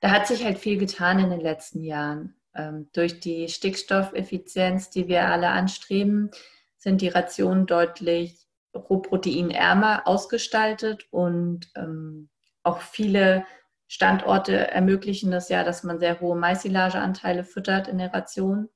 Da 0.00 0.10
hat 0.10 0.26
sich 0.26 0.44
halt 0.44 0.58
viel 0.58 0.78
getan 0.78 1.18
in 1.18 1.30
den 1.30 1.40
letzten 1.40 1.82
Jahren. 1.82 2.34
Ähm, 2.54 2.88
durch 2.92 3.20
die 3.20 3.48
Stickstoffeffizienz, 3.48 4.90
die 4.90 5.08
wir 5.08 5.26
alle 5.26 5.48
anstreben, 5.48 6.30
sind 6.76 7.00
die 7.00 7.08
Rationen 7.08 7.66
deutlich 7.66 8.46
rohproteinärmer 8.74 10.06
ausgestaltet 10.06 11.06
und 11.10 11.68
ähm, 11.74 12.28
auch 12.62 12.80
viele 12.80 13.44
Standorte 13.88 14.70
ermöglichen 14.70 15.30
das 15.30 15.48
ja, 15.48 15.64
dass 15.64 15.82
man 15.82 15.98
sehr 15.98 16.20
hohe 16.20 16.36
Maissilageanteile 16.36 17.42
füttert 17.42 17.88
in 17.88 17.98
der 17.98 18.12
Ration. 18.12 18.68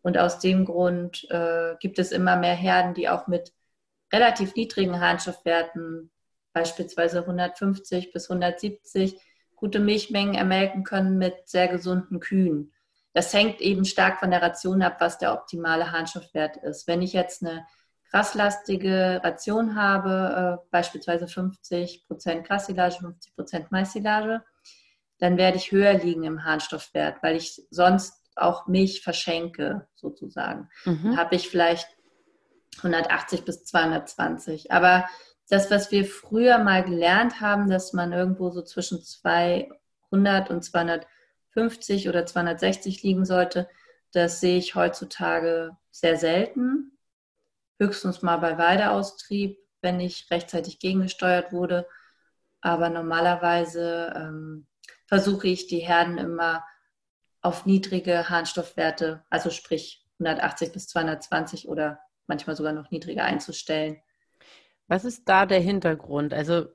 Und 0.00 0.18
aus 0.18 0.40
dem 0.40 0.64
Grund 0.64 1.30
äh, 1.30 1.76
gibt 1.78 1.98
es 1.98 2.10
immer 2.10 2.36
mehr 2.36 2.54
Herden, 2.54 2.94
die 2.94 3.08
auch 3.08 3.28
mit 3.28 3.52
relativ 4.12 4.56
niedrigen 4.56 5.00
Harnstoffwerten, 5.00 6.10
beispielsweise 6.52 7.20
150 7.20 8.12
bis 8.12 8.30
170, 8.30 9.16
gute 9.54 9.78
Milchmengen 9.78 10.34
ermelken 10.34 10.82
können 10.82 11.18
mit 11.18 11.48
sehr 11.48 11.68
gesunden 11.68 12.18
Kühen. 12.18 12.72
Das 13.12 13.32
hängt 13.32 13.60
eben 13.60 13.84
stark 13.84 14.18
von 14.18 14.30
der 14.30 14.42
Ration 14.42 14.82
ab, 14.82 14.96
was 14.98 15.18
der 15.18 15.34
optimale 15.34 15.92
Harnstoffwert 15.92 16.56
ist. 16.56 16.88
Wenn 16.88 17.02
ich 17.02 17.12
jetzt 17.12 17.42
eine 17.42 17.66
krasslastige 18.12 19.20
Ration 19.24 19.74
habe, 19.74 20.60
äh, 20.62 20.68
beispielsweise 20.70 21.26
50 21.26 22.06
Prozent 22.06 22.46
Grassilage, 22.46 22.98
50 23.00 23.34
Prozent 23.34 23.72
Maissilage, 23.72 24.44
dann 25.18 25.36
werde 25.36 25.56
ich 25.56 25.72
höher 25.72 25.94
liegen 25.94 26.24
im 26.24 26.44
Harnstoffwert, 26.44 27.22
weil 27.22 27.36
ich 27.36 27.62
sonst 27.70 28.14
auch 28.36 28.66
Milch 28.66 29.02
verschenke, 29.02 29.88
sozusagen. 29.94 30.68
Mhm. 30.84 31.00
Dann 31.04 31.16
habe 31.16 31.34
ich 31.34 31.48
vielleicht 31.48 31.88
180 32.78 33.44
bis 33.44 33.64
220. 33.64 34.70
Aber 34.70 35.08
das, 35.48 35.70
was 35.70 35.90
wir 35.90 36.04
früher 36.04 36.58
mal 36.58 36.84
gelernt 36.84 37.40
haben, 37.40 37.68
dass 37.68 37.92
man 37.92 38.12
irgendwo 38.12 38.50
so 38.50 38.62
zwischen 38.62 39.02
200 39.02 40.50
und 40.50 40.62
200 40.62 41.06
250 41.52 42.08
oder 42.08 42.26
260 42.26 43.02
liegen 43.02 43.24
sollte, 43.24 43.68
das 44.12 44.40
sehe 44.40 44.58
ich 44.58 44.74
heutzutage 44.74 45.76
sehr 45.90 46.16
selten. 46.16 46.98
Höchstens 47.82 48.22
mal 48.22 48.36
bei 48.36 48.58
Weideaustrieb, 48.58 49.58
wenn 49.80 49.96
nicht 49.96 50.30
rechtzeitig 50.30 50.78
gegengesteuert 50.78 51.52
wurde. 51.52 51.86
Aber 52.60 52.88
normalerweise 52.90 54.12
ähm, 54.16 54.66
versuche 55.06 55.48
ich 55.48 55.66
die 55.66 55.80
Herden 55.80 56.18
immer 56.18 56.64
auf 57.40 57.66
niedrige 57.66 58.28
Harnstoffwerte, 58.28 59.24
also 59.28 59.50
sprich 59.50 60.06
180 60.20 60.72
bis 60.72 60.86
220 60.88 61.68
oder 61.68 61.98
manchmal 62.28 62.54
sogar 62.54 62.72
noch 62.72 62.90
niedriger 62.92 63.24
einzustellen. 63.24 64.00
Was 64.86 65.04
ist 65.04 65.28
da 65.28 65.44
der 65.44 65.60
Hintergrund? 65.60 66.32
Also 66.32 66.66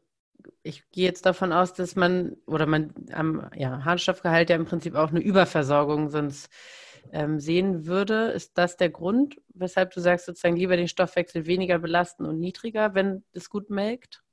ich 0.63 0.89
gehe 0.91 1.05
jetzt 1.05 1.25
davon 1.25 1.53
aus, 1.53 1.73
dass 1.73 1.95
man 1.95 2.35
oder 2.45 2.65
man 2.65 2.93
am 3.13 3.49
ja, 3.55 3.85
Harnstoffgehalt 3.85 4.49
ja 4.49 4.55
im 4.55 4.65
Prinzip 4.65 4.95
auch 4.95 5.09
eine 5.09 5.21
Überversorgung 5.21 6.09
sonst 6.09 6.49
ähm, 7.11 7.39
sehen 7.39 7.85
würde. 7.85 8.31
Ist 8.31 8.57
das 8.57 8.77
der 8.77 8.89
Grund, 8.89 9.37
weshalb 9.53 9.91
du 9.91 9.99
sagst, 9.99 10.25
sozusagen 10.25 10.55
lieber 10.55 10.77
den 10.77 10.87
Stoffwechsel 10.87 11.45
weniger 11.45 11.79
belasten 11.79 12.25
und 12.25 12.39
niedriger, 12.39 12.93
wenn 12.93 13.23
es 13.33 13.49
gut 13.49 13.69
melkt? 13.69 14.23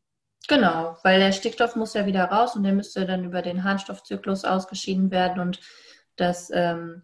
Genau, 0.48 0.96
weil 1.02 1.20
der 1.20 1.32
Stickstoff 1.32 1.74
muss 1.74 1.94
ja 1.94 2.06
wieder 2.06 2.24
raus 2.24 2.54
und 2.54 2.64
der 2.64 2.74
müsste 2.74 3.06
dann 3.06 3.24
über 3.24 3.40
den 3.40 3.64
Harnstoffzyklus 3.64 4.44
ausgeschieden 4.44 5.10
werden 5.10 5.40
und 5.40 5.60
das 6.16 6.50
ähm, 6.52 7.02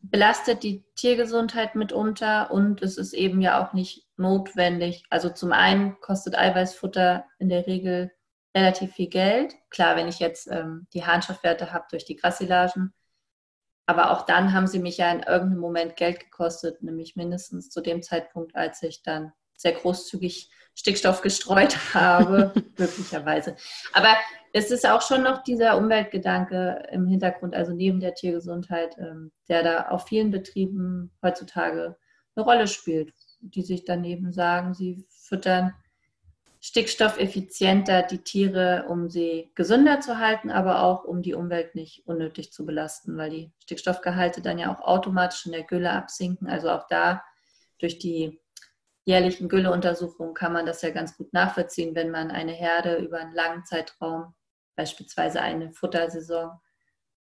belastet 0.00 0.62
die 0.62 0.84
Tiergesundheit 0.94 1.74
mitunter 1.74 2.50
und 2.50 2.82
es 2.82 2.98
ist 2.98 3.12
eben 3.14 3.40
ja 3.40 3.62
auch 3.62 3.72
nicht 3.72 4.06
notwendig. 4.16 5.04
Also 5.10 5.30
zum 5.30 5.52
einen 5.52 6.00
kostet 6.00 6.36
Eiweißfutter 6.36 7.24
in 7.38 7.48
der 7.48 7.66
Regel 7.66 8.12
relativ 8.54 8.92
viel 8.92 9.08
Geld. 9.08 9.54
Klar, 9.70 9.96
wenn 9.96 10.08
ich 10.08 10.18
jetzt 10.18 10.48
ähm, 10.48 10.86
die 10.92 11.04
Harnstoffwerte 11.04 11.72
habe 11.72 11.86
durch 11.90 12.04
die 12.04 12.16
Grassilagen. 12.16 12.92
Aber 13.86 14.10
auch 14.10 14.26
dann 14.26 14.52
haben 14.52 14.66
sie 14.66 14.78
mich 14.78 14.98
ja 14.98 15.10
in 15.10 15.20
irgendeinem 15.20 15.58
Moment 15.58 15.96
Geld 15.96 16.20
gekostet, 16.20 16.82
nämlich 16.82 17.16
mindestens 17.16 17.70
zu 17.70 17.80
dem 17.80 18.02
Zeitpunkt, 18.02 18.54
als 18.54 18.82
ich 18.82 19.02
dann 19.02 19.32
sehr 19.56 19.72
großzügig 19.72 20.50
Stickstoff 20.74 21.20
gestreut 21.22 21.76
habe, 21.94 22.52
möglicherweise. 22.78 23.56
Aber 23.92 24.14
es 24.52 24.70
ist 24.70 24.86
auch 24.86 25.02
schon 25.02 25.22
noch 25.22 25.42
dieser 25.42 25.78
Umweltgedanke 25.78 26.88
im 26.90 27.06
Hintergrund, 27.06 27.54
also 27.54 27.72
neben 27.72 28.00
der 28.00 28.14
Tiergesundheit, 28.14 28.96
ähm, 28.98 29.32
der 29.48 29.62
da 29.62 29.88
auf 29.88 30.06
vielen 30.06 30.30
Betrieben 30.30 31.10
heutzutage 31.22 31.96
eine 32.34 32.44
Rolle 32.44 32.66
spielt, 32.66 33.12
die 33.40 33.62
sich 33.62 33.84
daneben 33.84 34.32
sagen, 34.32 34.74
sie 34.74 35.06
füttern 35.10 35.74
stickstoffeffizienter 36.64 38.04
die 38.04 38.22
Tiere, 38.22 38.86
um 38.88 39.10
sie 39.10 39.50
gesünder 39.56 40.00
zu 40.00 40.18
halten, 40.18 40.48
aber 40.48 40.84
auch 40.84 41.02
um 41.02 41.20
die 41.20 41.34
Umwelt 41.34 41.74
nicht 41.74 42.06
unnötig 42.06 42.52
zu 42.52 42.64
belasten, 42.64 43.16
weil 43.16 43.30
die 43.30 43.52
Stickstoffgehalte 43.58 44.42
dann 44.42 44.60
ja 44.60 44.72
auch 44.72 44.80
automatisch 44.80 45.44
in 45.44 45.52
der 45.52 45.64
Gülle 45.64 45.90
absinken. 45.90 46.48
Also 46.48 46.70
auch 46.70 46.86
da 46.86 47.24
durch 47.78 47.98
die 47.98 48.40
jährlichen 49.04 49.48
Gülleuntersuchungen 49.48 50.34
kann 50.34 50.52
man 50.52 50.64
das 50.64 50.82
ja 50.82 50.90
ganz 50.90 51.16
gut 51.16 51.32
nachvollziehen, 51.32 51.96
wenn 51.96 52.12
man 52.12 52.30
eine 52.30 52.52
Herde 52.52 52.96
über 52.98 53.18
einen 53.18 53.34
langen 53.34 53.64
Zeitraum, 53.64 54.32
beispielsweise 54.76 55.42
eine 55.42 55.72
Futtersaison, 55.72 56.52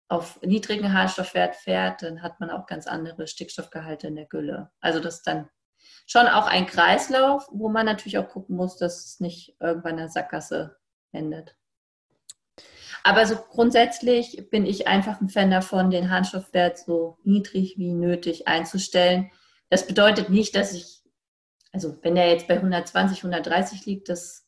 auf 0.07 0.39
niedrigen 0.43 0.93
Harnstoffwert 0.93 1.57
fährt, 1.57 2.03
dann 2.03 2.21
hat 2.21 2.39
man 2.39 2.51
auch 2.51 2.67
ganz 2.67 2.87
andere 2.87 3.27
Stickstoffgehalte 3.27 4.07
in 4.07 4.15
der 4.15 4.27
Gülle. 4.27 4.71
Also 4.79 5.01
das 5.01 5.15
ist 5.15 5.27
dann 5.27 5.49
schon 6.05 6.27
auch 6.27 6.47
ein 6.47 6.67
Kreislauf, 6.67 7.47
wo 7.51 7.69
man 7.69 7.85
natürlich 7.85 8.17
auch 8.17 8.29
gucken 8.29 8.55
muss, 8.55 8.77
dass 8.77 9.05
es 9.05 9.19
nicht 9.19 9.55
irgendwann 9.59 9.93
in 9.93 9.97
der 9.97 10.09
Sackgasse 10.09 10.77
endet. 11.11 11.55
Aber 13.03 13.25
so 13.27 13.35
grundsätzlich 13.35 14.49
bin 14.49 14.65
ich 14.65 14.87
einfach 14.87 15.21
ein 15.21 15.29
Fan 15.29 15.51
davon, 15.51 15.91
den 15.91 16.09
Harnstoffwert 16.09 16.79
so 16.79 17.19
niedrig 17.23 17.77
wie 17.77 17.93
nötig 17.93 18.47
einzustellen. 18.47 19.31
Das 19.69 19.85
bedeutet 19.85 20.29
nicht, 20.29 20.55
dass 20.55 20.73
ich, 20.73 21.03
also 21.71 21.97
wenn 22.01 22.15
der 22.15 22.29
jetzt 22.29 22.47
bei 22.47 22.55
120, 22.55 23.19
130 23.19 23.85
liegt, 23.85 24.09
das 24.09 24.47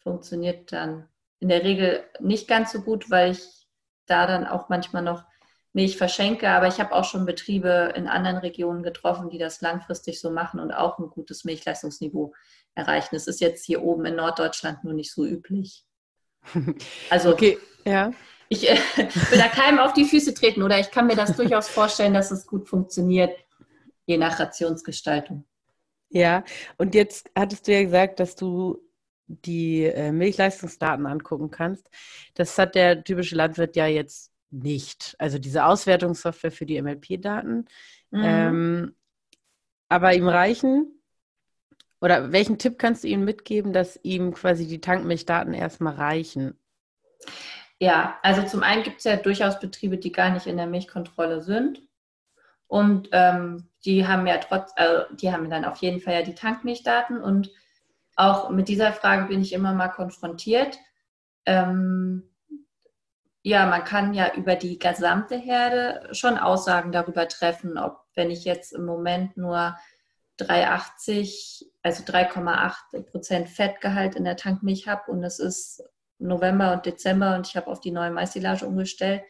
funktioniert 0.00 0.72
dann 0.72 1.08
in 1.38 1.48
der 1.48 1.62
Regel 1.62 2.04
nicht 2.18 2.48
ganz 2.48 2.72
so 2.72 2.82
gut, 2.82 3.10
weil 3.10 3.32
ich 3.32 3.68
da 4.06 4.26
dann 4.26 4.46
auch 4.46 4.68
manchmal 4.68 5.02
noch 5.02 5.24
Milch 5.72 5.96
verschenke. 5.96 6.48
Aber 6.48 6.68
ich 6.68 6.80
habe 6.80 6.92
auch 6.92 7.04
schon 7.04 7.26
Betriebe 7.26 7.92
in 7.96 8.08
anderen 8.08 8.38
Regionen 8.38 8.82
getroffen, 8.82 9.30
die 9.30 9.38
das 9.38 9.60
langfristig 9.60 10.20
so 10.20 10.30
machen 10.30 10.60
und 10.60 10.72
auch 10.72 10.98
ein 10.98 11.08
gutes 11.08 11.44
Milchleistungsniveau 11.44 12.32
erreichen. 12.74 13.16
Es 13.16 13.26
ist 13.26 13.40
jetzt 13.40 13.64
hier 13.64 13.82
oben 13.82 14.04
in 14.04 14.16
Norddeutschland 14.16 14.84
nur 14.84 14.94
nicht 14.94 15.12
so 15.12 15.24
üblich. 15.24 15.84
Also 17.08 17.30
okay. 17.30 17.58
ja. 17.84 18.12
ich 18.48 18.68
äh, 18.68 18.76
will 19.30 19.38
da 19.38 19.46
keinem 19.48 19.78
auf 19.78 19.92
die 19.92 20.04
Füße 20.04 20.34
treten 20.34 20.62
oder 20.62 20.80
ich 20.80 20.90
kann 20.90 21.06
mir 21.06 21.14
das 21.14 21.36
durchaus 21.36 21.68
vorstellen, 21.68 22.14
dass 22.14 22.32
es 22.32 22.46
gut 22.46 22.68
funktioniert, 22.68 23.38
je 24.06 24.18
nach 24.18 24.40
Rationsgestaltung. 24.40 25.44
Ja, 26.08 26.42
und 26.78 26.96
jetzt 26.96 27.30
hattest 27.36 27.68
du 27.68 27.72
ja 27.72 27.82
gesagt, 27.82 28.18
dass 28.18 28.34
du 28.34 28.78
die 29.28 29.84
äh, 29.84 30.10
Milchleistungsdaten 30.10 31.06
angucken 31.06 31.50
kannst. 31.50 31.88
Das 32.34 32.58
hat 32.58 32.74
der 32.74 33.04
typische 33.04 33.36
Landwirt 33.36 33.76
ja 33.76 33.86
jetzt 33.86 34.31
nicht. 34.52 35.16
Also 35.18 35.38
diese 35.38 35.64
Auswertungssoftware 35.64 36.52
für 36.52 36.66
die 36.66 36.80
MLP-Daten. 36.80 37.66
Mhm. 38.10 38.22
Ähm, 38.24 38.96
aber 39.88 40.14
ihm 40.14 40.28
reichen 40.28 41.02
oder 42.02 42.32
welchen 42.32 42.58
Tipp 42.58 42.78
kannst 42.78 43.04
du 43.04 43.08
ihm 43.08 43.24
mitgeben, 43.24 43.72
dass 43.72 43.98
ihm 44.02 44.34
quasi 44.34 44.66
die 44.66 44.80
Tankmilchdaten 44.80 45.54
erstmal 45.54 45.94
reichen? 45.94 46.58
Ja, 47.78 48.18
also 48.22 48.42
zum 48.42 48.62
einen 48.62 48.82
gibt 48.82 48.98
es 48.98 49.04
ja 49.04 49.16
durchaus 49.16 49.60
Betriebe, 49.60 49.98
die 49.98 50.10
gar 50.10 50.30
nicht 50.30 50.46
in 50.46 50.56
der 50.56 50.66
Milchkontrolle 50.66 51.42
sind. 51.42 51.80
Und 52.66 53.08
ähm, 53.12 53.68
die 53.84 54.06
haben 54.06 54.26
ja 54.26 54.38
trotz, 54.38 54.72
äh, 54.76 55.04
die 55.12 55.32
haben 55.32 55.48
dann 55.48 55.64
auf 55.64 55.78
jeden 55.78 56.00
Fall 56.00 56.14
ja 56.14 56.22
die 56.22 56.34
Tankmilchdaten. 56.34 57.20
Und 57.20 57.50
auch 58.16 58.50
mit 58.50 58.68
dieser 58.68 58.92
Frage 58.92 59.26
bin 59.26 59.40
ich 59.40 59.52
immer 59.52 59.72
mal 59.72 59.88
konfrontiert. 59.88 60.78
Ähm, 61.46 62.31
ja, 63.42 63.66
man 63.66 63.84
kann 63.84 64.14
ja 64.14 64.34
über 64.34 64.54
die 64.54 64.78
gesamte 64.78 65.36
Herde 65.36 66.08
schon 66.14 66.38
Aussagen 66.38 66.92
darüber 66.92 67.26
treffen, 67.28 67.76
ob 67.76 68.04
wenn 68.14 68.30
ich 68.30 68.44
jetzt 68.44 68.72
im 68.72 68.84
Moment 68.84 69.36
nur 69.36 69.76
3,80, 70.38 71.64
also 71.82 72.04
3,8 72.04 73.02
Prozent 73.02 73.48
Fettgehalt 73.48 74.14
in 74.14 74.24
der 74.24 74.36
Tankmilch 74.36 74.88
habe 74.88 75.10
und 75.10 75.24
es 75.24 75.38
ist 75.38 75.82
November 76.18 76.72
und 76.72 76.86
Dezember 76.86 77.34
und 77.34 77.48
ich 77.48 77.56
habe 77.56 77.66
auf 77.66 77.80
die 77.80 77.90
neue 77.90 78.10
Maissilage 78.10 78.64
umgestellt 78.64 79.22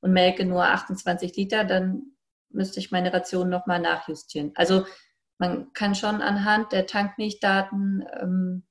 und 0.00 0.12
melke 0.12 0.44
nur 0.44 0.64
28 0.64 1.36
Liter, 1.36 1.64
dann 1.64 2.02
müsste 2.48 2.80
ich 2.80 2.90
meine 2.90 3.12
Ration 3.12 3.48
nochmal 3.48 3.78
nachjustieren. 3.78 4.52
Also 4.56 4.84
man 5.38 5.72
kann 5.72 5.94
schon 5.94 6.20
anhand 6.22 6.72
der 6.72 6.86
Tankmilchdaten 6.86 8.04
ähm, 8.20 8.66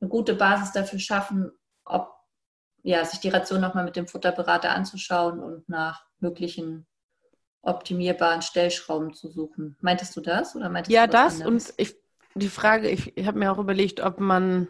eine 0.00 0.10
gute 0.10 0.34
Basis 0.34 0.72
dafür 0.72 0.98
schaffen, 0.98 1.52
ob 1.84 2.19
ja, 2.82 3.04
sich 3.04 3.20
die 3.20 3.28
Ration 3.28 3.60
nochmal 3.60 3.84
mit 3.84 3.96
dem 3.96 4.06
Futterberater 4.06 4.70
anzuschauen 4.70 5.40
und 5.40 5.68
nach 5.68 6.04
möglichen 6.18 6.86
optimierbaren 7.62 8.42
Stellschrauben 8.42 9.12
zu 9.12 9.28
suchen. 9.28 9.76
Meintest 9.80 10.16
du 10.16 10.20
das 10.20 10.56
oder 10.56 10.68
meintest 10.68 10.92
ja, 10.92 11.06
du 11.06 11.12
das 11.12 11.40
anderes? 11.40 11.70
und 11.70 11.74
ich, 11.76 11.96
die 12.34 12.48
Frage, 12.48 12.88
ich, 12.88 13.16
ich 13.16 13.26
habe 13.26 13.38
mir 13.38 13.52
auch 13.52 13.58
überlegt, 13.58 14.00
ob 14.00 14.18
man, 14.18 14.68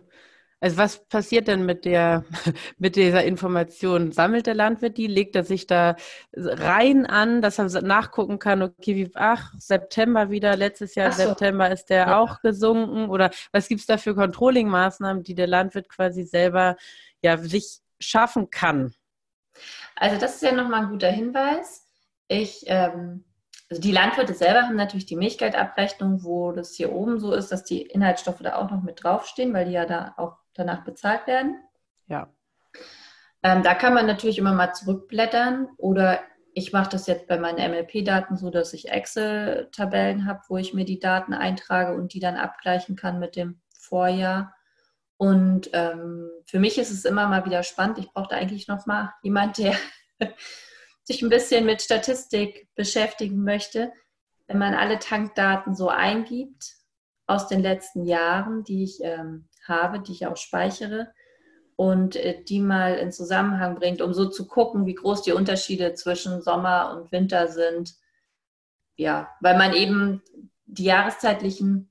also 0.59 0.77
was 0.77 1.07
passiert 1.07 1.47
denn 1.47 1.65
mit 1.65 1.85
der, 1.85 2.25
mit 2.79 2.97
dieser 2.97 3.23
Information? 3.25 4.11
Sammelt 4.11 4.47
der 4.47 4.55
Landwirt 4.55 4.97
die, 4.97 5.07
legt 5.07 5.37
er 5.37 5.45
sich 5.45 5.69
da 5.69 5.95
rein 6.33 7.07
an, 7.07 7.43
dass 7.43 7.59
er 7.59 7.69
nachgucken 7.83 8.41
kann, 8.41 8.63
okay, 8.63 8.97
wie, 8.97 9.11
ach, 9.15 9.55
September 9.59 10.31
wieder, 10.31 10.57
letztes 10.57 10.97
Jahr 10.97 11.13
so. 11.13 11.23
September 11.23 11.71
ist 11.71 11.91
der 11.91 12.09
ja. 12.09 12.19
auch 12.19 12.41
gesunken 12.41 13.09
oder 13.09 13.31
was 13.53 13.69
gibt 13.69 13.83
es 13.83 13.87
da 13.87 13.99
für 13.99 14.17
Controlling-Maßnahmen, 14.17 15.23
die 15.23 15.37
der 15.37 15.47
Landwirt 15.47 15.89
quasi 15.89 16.25
selber 16.25 16.77
ja 17.23 17.39
sich 17.39 17.81
schaffen 18.01 18.51
kann? 18.51 18.95
Also 19.97 20.19
das 20.19 20.37
ist 20.37 20.43
ja 20.43 20.53
nochmal 20.53 20.83
ein 20.83 20.91
guter 20.91 21.11
Hinweis. 21.11 21.87
Ich, 22.29 22.65
ähm, 22.67 23.25
also 23.69 23.81
die 23.81 23.93
Landwirte 23.93 24.35
selber 24.35 24.63
haben 24.63 24.77
natürlich 24.77 25.07
die 25.07 25.17
Milchgeldabrechnung, 25.17 26.25
wo 26.25 26.53
das 26.53 26.75
hier 26.75 26.93
oben 26.93 27.21
so 27.21 27.33
ist, 27.33 27.53
dass 27.53 27.65
die 27.65 27.83
Inhaltsstoffe 27.83 28.41
da 28.41 28.57
auch 28.57 28.71
noch 28.71 28.83
mit 28.83 29.03
draufstehen, 29.03 29.53
weil 29.53 29.67
die 29.67 29.73
ja 29.73 29.87
da 29.87 30.15
auch 30.17 30.39
danach 30.55 30.85
bezahlt 30.85 31.27
werden. 31.27 31.61
Ja. 32.07 32.33
Ähm, 33.43 33.63
da 33.63 33.75
kann 33.75 33.95
man 33.95 34.07
natürlich 34.07 34.39
immer 34.39 34.53
mal 34.53 34.73
zurückblättern 34.73 35.69
oder 35.77 36.21
ich 36.53 36.73
mache 36.73 36.91
das 36.91 37.07
jetzt 37.07 37.27
bei 37.29 37.39
meinen 37.39 37.59
MLP-Daten 37.71 38.37
so, 38.37 38.51
dass 38.51 38.73
ich 38.73 38.91
Excel-Tabellen 38.91 40.27
habe, 40.27 40.41
wo 40.49 40.57
ich 40.57 40.75
mir 40.75 40.85
die 40.85 40.99
Daten 40.99 41.33
eintrage 41.33 41.95
und 41.95 42.13
die 42.13 42.21
dann 42.21 42.37
abgleichen 42.37 42.97
kann 42.97 43.19
mit 43.19 43.37
dem 43.37 43.61
Vorjahr. 43.73 44.55
Und 45.21 45.69
ähm, 45.75 46.31
für 46.47 46.59
mich 46.59 46.79
ist 46.79 46.91
es 46.91 47.05
immer 47.05 47.29
mal 47.29 47.45
wieder 47.45 47.63
spannend. 47.63 47.99
Ich 47.99 48.11
brauche 48.11 48.29
da 48.31 48.37
eigentlich 48.37 48.69
noch 48.69 48.87
mal 48.87 49.13
jemand, 49.23 49.59
der 49.59 49.77
sich 51.05 51.21
ein 51.21 51.29
bisschen 51.29 51.67
mit 51.67 51.83
Statistik 51.83 52.71
beschäftigen 52.75 53.45
möchte, 53.45 53.93
wenn 54.47 54.57
man 54.57 54.73
alle 54.73 54.99
Tankdaten 54.99 55.75
so 55.75 55.91
eingibt 55.91 56.73
aus 57.27 57.49
den 57.49 57.61
letzten 57.61 58.07
Jahren, 58.07 58.65
die 58.65 58.83
ich 58.83 59.01
ähm, 59.03 59.47
habe, 59.69 60.01
die 60.01 60.13
ich 60.13 60.27
auch 60.27 60.39
speichere, 60.39 61.13
und 61.77 62.17
äh, 62.17 62.43
die 62.43 62.61
mal 62.61 62.95
in 62.95 63.13
Zusammenhang 63.13 63.75
bringt, 63.75 64.01
um 64.01 64.15
so 64.15 64.27
zu 64.27 64.49
gucken, 64.49 64.87
wie 64.87 64.95
groß 64.95 65.21
die 65.21 65.33
Unterschiede 65.33 65.93
zwischen 65.93 66.41
Sommer 66.41 66.97
und 66.97 67.13
Winter 67.13 67.49
sind. 67.49 67.93
Ja, 68.97 69.29
weil 69.43 69.59
man 69.59 69.75
eben 69.75 70.23
die 70.65 70.85
jahreszeitlichen 70.85 71.90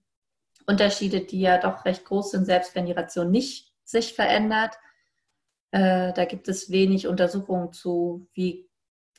Unterschiede, 0.70 1.22
die 1.22 1.42
ja 1.42 1.58
doch 1.58 1.84
recht 1.84 2.06
groß 2.06 2.32
sind, 2.32 2.46
selbst 2.46 2.76
wenn 2.76 2.86
die 2.86 2.92
Ration 2.92 3.32
nicht 3.32 3.74
sich 3.84 4.14
verändert, 4.14 4.76
äh, 5.72 6.14
da 6.14 6.26
gibt 6.26 6.48
es 6.48 6.70
wenig 6.70 7.08
Untersuchungen 7.08 7.74
zu, 7.74 8.28
wie 8.34 8.70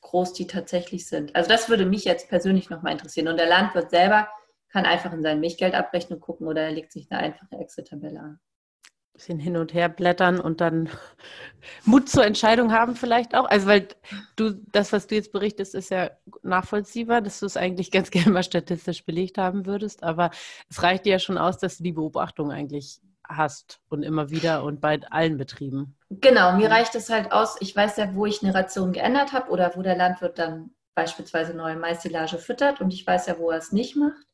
groß 0.00 0.32
die 0.32 0.46
tatsächlich 0.46 1.06
sind. 1.06 1.34
Also 1.34 1.50
das 1.50 1.68
würde 1.68 1.86
mich 1.86 2.04
jetzt 2.04 2.28
persönlich 2.28 2.70
nochmal 2.70 2.92
interessieren. 2.92 3.28
Und 3.28 3.36
der 3.36 3.48
Landwirt 3.48 3.90
selber 3.90 4.28
kann 4.68 4.86
einfach 4.86 5.12
in 5.12 5.22
seine 5.22 5.40
Milchgeldabrechnung 5.40 6.20
gucken 6.20 6.46
oder 6.46 6.62
er 6.62 6.72
legt 6.72 6.92
sich 6.92 7.10
eine 7.10 7.20
einfache 7.20 7.56
Excel-Tabelle 7.56 8.20
an. 8.20 8.40
Bisschen 9.20 9.38
hin 9.38 9.58
und 9.58 9.74
her 9.74 9.90
blättern 9.90 10.40
und 10.40 10.62
dann 10.62 10.88
Mut 11.84 12.08
zur 12.08 12.24
Entscheidung 12.24 12.72
haben 12.72 12.96
vielleicht 12.96 13.34
auch. 13.34 13.44
Also 13.44 13.66
weil 13.66 13.88
du, 14.36 14.54
das, 14.72 14.94
was 14.94 15.08
du 15.08 15.14
jetzt 15.14 15.30
berichtest, 15.30 15.74
ist 15.74 15.90
ja 15.90 16.10
nachvollziehbar, 16.42 17.20
dass 17.20 17.38
du 17.38 17.44
es 17.44 17.58
eigentlich 17.58 17.90
ganz 17.90 18.10
gerne 18.10 18.30
mal 18.30 18.42
statistisch 18.42 19.04
belegt 19.04 19.36
haben 19.36 19.66
würdest. 19.66 20.02
Aber 20.04 20.30
es 20.70 20.82
reicht 20.82 21.04
dir 21.04 21.12
ja 21.12 21.18
schon 21.18 21.36
aus, 21.36 21.58
dass 21.58 21.76
du 21.76 21.82
die 21.82 21.92
Beobachtung 21.92 22.50
eigentlich 22.50 23.02
hast 23.28 23.80
und 23.90 24.04
immer 24.04 24.30
wieder 24.30 24.64
und 24.64 24.80
bei 24.80 24.98
allen 25.10 25.36
Betrieben. 25.36 25.98
Genau, 26.08 26.56
mir 26.56 26.70
reicht 26.70 26.94
es 26.94 27.10
halt 27.10 27.30
aus, 27.30 27.58
ich 27.60 27.76
weiß 27.76 27.98
ja, 27.98 28.14
wo 28.14 28.24
ich 28.24 28.42
eine 28.42 28.54
Ration 28.54 28.92
geändert 28.92 29.34
habe 29.34 29.50
oder 29.50 29.72
wo 29.76 29.82
der 29.82 29.96
Landwirt 29.96 30.38
dann 30.38 30.70
beispielsweise 30.94 31.52
neue 31.52 31.76
Maissilage 31.76 32.38
füttert 32.38 32.80
und 32.80 32.94
ich 32.94 33.06
weiß 33.06 33.26
ja, 33.26 33.38
wo 33.38 33.50
er 33.50 33.58
es 33.58 33.70
nicht 33.70 33.96
macht. 33.96 34.29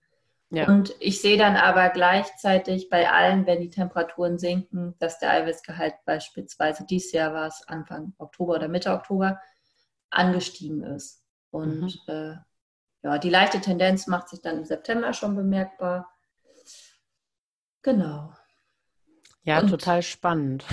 Ja. 0.51 0.69
Und 0.69 0.95
ich 1.01 1.21
sehe 1.21 1.37
dann 1.37 1.57
aber 1.57 1.89
gleichzeitig 1.91 2.89
bei 2.89 3.11
allen, 3.11 3.47
wenn 3.47 3.61
die 3.61 3.71
Temperaturen 3.71 4.39
sinken, 4.39 4.95
dass 5.01 5.19
der 5.19 5.33
Eiweißgehalt 5.33 5.95
beispielsweise 6.05 6.85
dieses 6.85 7.13
Jahr 7.13 7.35
war 7.35 7.49
es 7.49 7.67
Anfang 7.67 8.15
Oktober 8.19 8.55
oder 8.55 8.69
Mitte 8.69 8.93
Oktober 8.93 9.41
angestiegen 10.11 10.85
ist. 10.85 11.25
Und 11.51 11.83
mhm. 11.83 12.15
äh, 12.15 12.37
ja, 13.03 13.19
die 13.19 13.31
leichte 13.31 13.61
Tendenz 13.61 14.07
macht 14.07 14.29
sich 14.29 14.41
dann 14.41 14.59
im 14.59 14.65
September 14.65 15.13
schon 15.13 15.35
bemerkbar. 15.35 16.09
Genau. 17.83 18.33
Ja, 19.43 19.61
und, 19.61 19.69
total 19.69 20.03
spannend. 20.03 20.65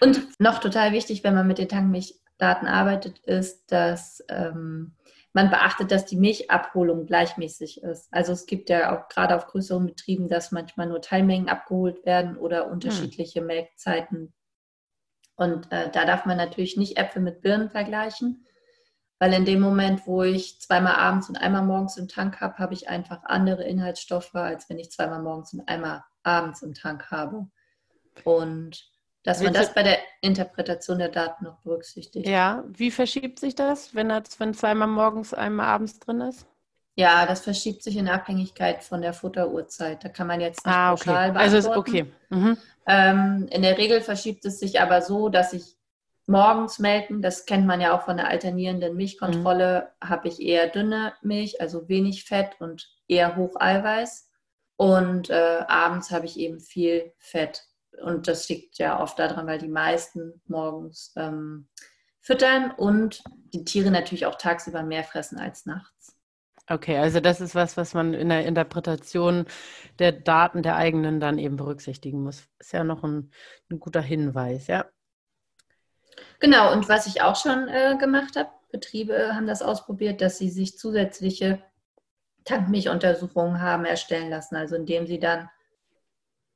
und 0.00 0.40
noch 0.40 0.58
total 0.58 0.92
wichtig, 0.92 1.22
wenn 1.24 1.34
man 1.34 1.46
mit 1.46 1.58
den 1.58 1.68
Tankmilchdaten 1.68 2.68
arbeitet, 2.68 3.18
ist, 3.20 3.70
dass 3.72 4.24
ähm, 4.28 4.94
man 5.32 5.50
beachtet, 5.50 5.90
dass 5.90 6.04
die 6.04 6.16
Milchabholung 6.16 7.06
gleichmäßig 7.06 7.82
ist. 7.82 8.12
Also 8.12 8.32
es 8.32 8.46
gibt 8.46 8.68
ja 8.68 8.94
auch 8.94 9.08
gerade 9.08 9.34
auf 9.34 9.46
größeren 9.46 9.86
Betrieben, 9.86 10.28
dass 10.28 10.52
manchmal 10.52 10.88
nur 10.88 11.00
Teilmengen 11.00 11.48
abgeholt 11.48 12.04
werden 12.04 12.36
oder 12.36 12.70
unterschiedliche 12.70 13.40
hm. 13.40 13.46
Melkzeiten. 13.46 14.34
Und 15.36 15.72
äh, 15.72 15.90
da 15.90 16.04
darf 16.04 16.26
man 16.26 16.36
natürlich 16.36 16.76
nicht 16.76 16.98
Äpfel 16.98 17.22
mit 17.22 17.40
Birnen 17.40 17.70
vergleichen, 17.70 18.46
weil 19.18 19.32
in 19.32 19.44
dem 19.44 19.60
Moment, 19.60 20.06
wo 20.06 20.22
ich 20.22 20.60
zweimal 20.60 20.96
abends 20.96 21.28
und 21.28 21.36
einmal 21.36 21.62
morgens 21.62 21.96
im 21.96 22.08
Tank 22.08 22.40
habe, 22.40 22.58
habe 22.58 22.74
ich 22.74 22.88
einfach 22.88 23.22
andere 23.24 23.64
Inhaltsstoffe, 23.64 24.34
als 24.34 24.68
wenn 24.68 24.78
ich 24.78 24.90
zweimal 24.90 25.22
morgens 25.22 25.54
und 25.54 25.66
einmal 25.68 26.04
abends 26.22 26.62
im 26.62 26.74
Tank 26.74 27.10
habe. 27.10 27.46
Und 28.24 28.90
dass 29.22 29.42
man 29.42 29.54
das 29.54 29.72
bei 29.74 29.82
der 29.82 29.98
Interpretation 30.22 30.98
der 30.98 31.08
Daten 31.08 31.44
noch 31.44 31.58
berücksichtigt. 31.58 32.26
Ja, 32.26 32.64
wie 32.68 32.90
verschiebt 32.90 33.38
sich 33.38 33.54
das, 33.54 33.94
wenn 33.94 34.08
das, 34.08 34.38
wenn 34.40 34.54
zweimal 34.54 34.88
morgens, 34.88 35.34
einmal 35.34 35.66
abends 35.66 35.98
drin 35.98 36.22
ist? 36.22 36.46
Ja, 36.94 37.26
das 37.26 37.40
verschiebt 37.40 37.82
sich 37.82 37.96
in 37.96 38.08
Abhängigkeit 38.08 38.84
von 38.84 39.02
der 39.02 39.14
Futteruhrzeit. 39.14 40.04
Da 40.04 40.08
kann 40.08 40.26
man 40.26 40.40
jetzt 40.40 40.64
nicht 40.64 40.74
ah, 40.74 40.92
okay. 40.92 41.04
pauschal 41.04 41.32
beantworten. 41.32 41.54
Also 41.54 41.70
ist 41.70 41.76
okay. 41.76 42.12
Mhm. 42.30 42.56
Ähm, 42.86 43.48
in 43.50 43.62
der 43.62 43.78
Regel 43.78 44.00
verschiebt 44.00 44.44
es 44.44 44.60
sich 44.60 44.80
aber 44.80 45.02
so, 45.02 45.28
dass 45.28 45.52
ich 45.52 45.76
morgens 46.26 46.78
melken, 46.78 47.20
das 47.20 47.46
kennt 47.46 47.66
man 47.66 47.80
ja 47.80 47.96
auch 47.96 48.02
von 48.02 48.16
der 48.16 48.28
alternierenden 48.28 48.94
Milchkontrolle, 48.94 49.90
mhm. 50.00 50.08
habe 50.08 50.28
ich 50.28 50.40
eher 50.40 50.68
dünne 50.68 51.14
Milch, 51.22 51.60
also 51.60 51.88
wenig 51.88 52.24
Fett 52.24 52.60
und 52.60 52.88
eher 53.08 53.36
hoch 53.36 53.56
Eiweiß. 53.58 54.28
Und 54.76 55.30
äh, 55.30 55.64
abends 55.66 56.10
habe 56.10 56.26
ich 56.26 56.38
eben 56.38 56.60
viel 56.60 57.12
Fett. 57.18 57.64
Und 58.00 58.28
das 58.28 58.48
liegt 58.48 58.78
ja 58.78 59.00
oft 59.00 59.18
daran, 59.18 59.46
weil 59.46 59.58
die 59.58 59.68
meisten 59.68 60.40
morgens 60.46 61.12
ähm, 61.16 61.68
füttern 62.20 62.70
und 62.70 63.22
die 63.52 63.64
Tiere 63.64 63.90
natürlich 63.90 64.26
auch 64.26 64.36
tagsüber 64.36 64.82
mehr 64.82 65.04
fressen 65.04 65.38
als 65.38 65.66
nachts. 65.66 66.16
Okay, 66.68 66.96
also 66.96 67.20
das 67.20 67.40
ist 67.40 67.54
was, 67.54 67.76
was 67.76 67.92
man 67.92 68.14
in 68.14 68.28
der 68.28 68.46
Interpretation 68.46 69.46
der 69.98 70.12
Daten 70.12 70.62
der 70.62 70.76
eigenen 70.76 71.20
dann 71.20 71.38
eben 71.38 71.56
berücksichtigen 71.56 72.22
muss. 72.22 72.44
Ist 72.58 72.72
ja 72.72 72.84
noch 72.84 73.02
ein, 73.02 73.32
ein 73.70 73.80
guter 73.80 74.00
Hinweis, 74.00 74.68
ja. 74.68 74.86
Genau, 76.38 76.72
und 76.72 76.88
was 76.88 77.06
ich 77.06 77.22
auch 77.22 77.36
schon 77.36 77.68
äh, 77.68 77.96
gemacht 77.98 78.36
habe, 78.36 78.50
Betriebe 78.70 79.34
haben 79.34 79.46
das 79.46 79.60
ausprobiert, 79.60 80.20
dass 80.20 80.38
sie 80.38 80.50
sich 80.50 80.78
zusätzliche 80.78 81.62
Tankmilchuntersuchungen 82.44 83.60
haben 83.60 83.84
erstellen 83.84 84.30
lassen. 84.30 84.56
Also 84.56 84.76
indem 84.76 85.06
sie 85.06 85.18
dann 85.18 85.48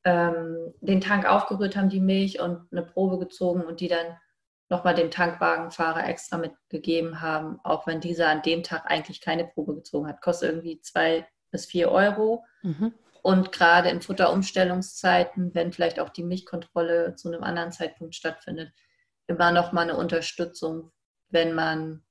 ähm, 0.06 0.72
den 0.80 1.00
Tank 1.00 1.26
aufgerührt 1.26 1.76
haben, 1.76 1.88
die 1.88 2.00
Milch 2.00 2.40
und 2.40 2.68
eine 2.70 2.82
Probe 2.82 3.18
gezogen 3.18 3.62
und 3.62 3.80
die 3.80 3.88
dann 3.88 4.16
nochmal 4.68 4.94
dem 4.94 5.10
Tankwagenfahrer 5.10 6.08
extra 6.08 6.38
mitgegeben 6.38 7.20
haben, 7.20 7.58
auch 7.64 7.86
wenn 7.88 8.00
dieser 8.00 8.28
an 8.28 8.42
dem 8.42 8.62
Tag 8.62 8.84
eigentlich 8.86 9.20
keine 9.20 9.46
Probe 9.46 9.74
gezogen 9.74 10.06
hat. 10.06 10.22
Kostet 10.22 10.50
irgendwie 10.50 10.80
zwei 10.80 11.26
bis 11.50 11.66
vier 11.66 11.90
Euro. 11.90 12.44
Mhm. 12.62 12.94
Und 13.22 13.50
gerade 13.50 13.88
in 13.88 14.00
Futterumstellungszeiten, 14.00 15.52
wenn 15.54 15.72
vielleicht 15.72 15.98
auch 15.98 16.10
die 16.10 16.22
Milchkontrolle 16.22 17.16
zu 17.16 17.28
einem 17.28 17.42
anderen 17.42 17.72
Zeitpunkt 17.72 18.14
stattfindet, 18.14 18.72
immer 19.26 19.50
noch 19.50 19.72
mal 19.72 19.82
eine 19.82 19.96
Unterstützung, 19.96 20.92
wenn 21.30 21.52
man 21.52 22.04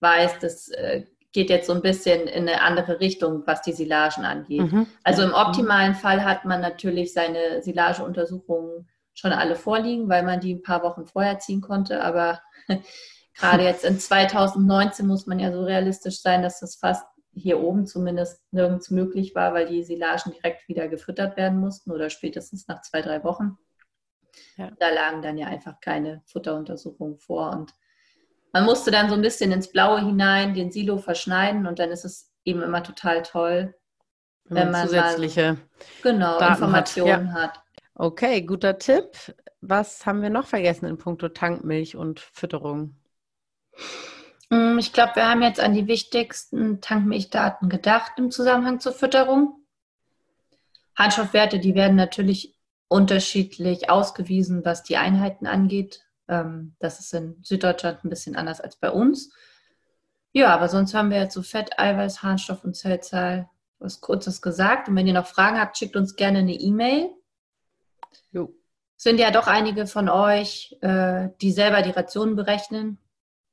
weiß, 0.00 0.40
das 0.40 0.68
äh, 0.70 1.06
geht 1.32 1.50
jetzt 1.50 1.66
so 1.66 1.72
ein 1.72 1.82
bisschen 1.82 2.28
in 2.28 2.48
eine 2.48 2.60
andere 2.60 3.00
Richtung, 3.00 3.42
was 3.46 3.62
die 3.62 3.72
Silagen 3.72 4.24
angeht. 4.24 4.72
Mhm. 4.72 4.86
Also 5.02 5.22
im 5.22 5.32
optimalen 5.32 5.94
Fall 5.94 6.24
hat 6.24 6.44
man 6.44 6.60
natürlich 6.60 7.12
seine 7.12 7.62
Silageuntersuchungen 7.62 8.88
schon 9.14 9.32
alle 9.32 9.56
vorliegen, 9.56 10.08
weil 10.08 10.22
man 10.22 10.40
die 10.40 10.54
ein 10.54 10.62
paar 10.62 10.82
Wochen 10.82 11.06
vorher 11.06 11.38
ziehen 11.38 11.60
konnte. 11.60 12.02
Aber 12.02 12.40
gerade 13.38 13.64
jetzt 13.64 13.84
in 13.84 13.98
2019 13.98 15.06
muss 15.06 15.26
man 15.26 15.38
ja 15.38 15.52
so 15.52 15.64
realistisch 15.64 16.20
sein, 16.20 16.42
dass 16.42 16.60
das 16.60 16.76
fast 16.76 17.06
hier 17.34 17.60
oben 17.60 17.86
zumindest 17.86 18.42
nirgends 18.50 18.90
möglich 18.90 19.34
war, 19.34 19.54
weil 19.54 19.66
die 19.66 19.82
Silagen 19.84 20.32
direkt 20.32 20.68
wieder 20.68 20.88
gefüttert 20.88 21.36
werden 21.36 21.58
mussten 21.58 21.90
oder 21.90 22.10
spätestens 22.10 22.68
nach 22.68 22.82
zwei, 22.82 23.00
drei 23.00 23.24
Wochen. 23.24 23.56
Ja. 24.56 24.70
Da 24.78 24.90
lagen 24.90 25.22
dann 25.22 25.38
ja 25.38 25.46
einfach 25.46 25.80
keine 25.80 26.22
Futteruntersuchungen 26.26 27.18
vor. 27.18 27.50
Und 27.52 27.74
man 28.52 28.64
musste 28.64 28.90
dann 28.90 29.08
so 29.08 29.14
ein 29.14 29.22
bisschen 29.22 29.50
ins 29.52 29.72
Blaue 29.72 30.00
hinein 30.00 30.54
den 30.54 30.70
Silo 30.70 30.98
verschneiden 30.98 31.66
und 31.66 31.78
dann 31.78 31.90
ist 31.90 32.04
es 32.04 32.30
eben 32.44 32.62
immer 32.62 32.82
total 32.82 33.22
toll, 33.22 33.74
wenn, 34.44 34.70
man 34.70 34.86
zusätzliche 34.86 35.54
mal, 35.54 35.58
genau, 36.02 36.38
Daten 36.38 36.62
Informationen 36.64 37.32
hat. 37.32 37.40
Ja. 37.40 37.42
hat. 37.42 37.62
Okay, 37.94 38.42
guter 38.42 38.78
Tipp. 38.78 39.34
Was 39.60 40.06
haben 40.06 40.22
wir 40.22 40.30
noch 40.30 40.46
vergessen 40.46 40.86
in 40.86 40.98
puncto 40.98 41.28
Tankmilch 41.28 41.96
und 41.96 42.20
Fütterung? 42.20 42.96
Mm, 44.50 44.78
ich 44.78 44.92
glaube, 44.92 45.16
wir 45.16 45.28
haben 45.28 45.42
jetzt 45.42 45.60
an 45.60 45.72
die 45.72 45.86
wichtigsten 45.86 46.80
Tankmilchdaten 46.80 47.68
gedacht 47.68 48.12
im 48.16 48.30
Zusammenhang 48.30 48.80
zur 48.80 48.92
Fütterung. 48.92 49.64
Handstoffwerte, 50.96 51.58
die 51.58 51.74
werden 51.74 51.96
natürlich 51.96 52.58
unterschiedlich 52.88 53.88
ausgewiesen, 53.88 54.64
was 54.64 54.82
die 54.82 54.98
Einheiten 54.98 55.46
angeht. 55.46 56.04
Ähm, 56.28 56.74
das 56.78 57.00
ist 57.00 57.14
in 57.14 57.36
Süddeutschland 57.42 58.04
ein 58.04 58.10
bisschen 58.10 58.36
anders 58.36 58.60
als 58.60 58.76
bei 58.76 58.90
uns. 58.90 59.32
Ja, 60.32 60.54
aber 60.54 60.68
sonst 60.68 60.94
haben 60.94 61.10
wir 61.10 61.18
jetzt 61.18 61.34
so 61.34 61.42
Fett, 61.42 61.78
Eiweiß, 61.78 62.22
Harnstoff 62.22 62.64
und 62.64 62.74
Zellzahl 62.74 63.48
was 63.78 64.00
Kurzes 64.00 64.40
gesagt. 64.40 64.88
Und 64.88 64.96
wenn 64.96 65.06
ihr 65.06 65.12
noch 65.12 65.26
Fragen 65.26 65.58
habt, 65.58 65.76
schickt 65.76 65.96
uns 65.96 66.16
gerne 66.16 66.38
eine 66.38 66.54
E-Mail. 66.54 67.10
Sind 69.02 69.18
ja 69.18 69.32
doch 69.32 69.48
einige 69.48 69.88
von 69.88 70.08
euch, 70.08 70.76
äh, 70.80 71.30
die 71.40 71.50
selber 71.50 71.82
die 71.82 71.90
Rationen 71.90 72.36
berechnen. 72.36 72.98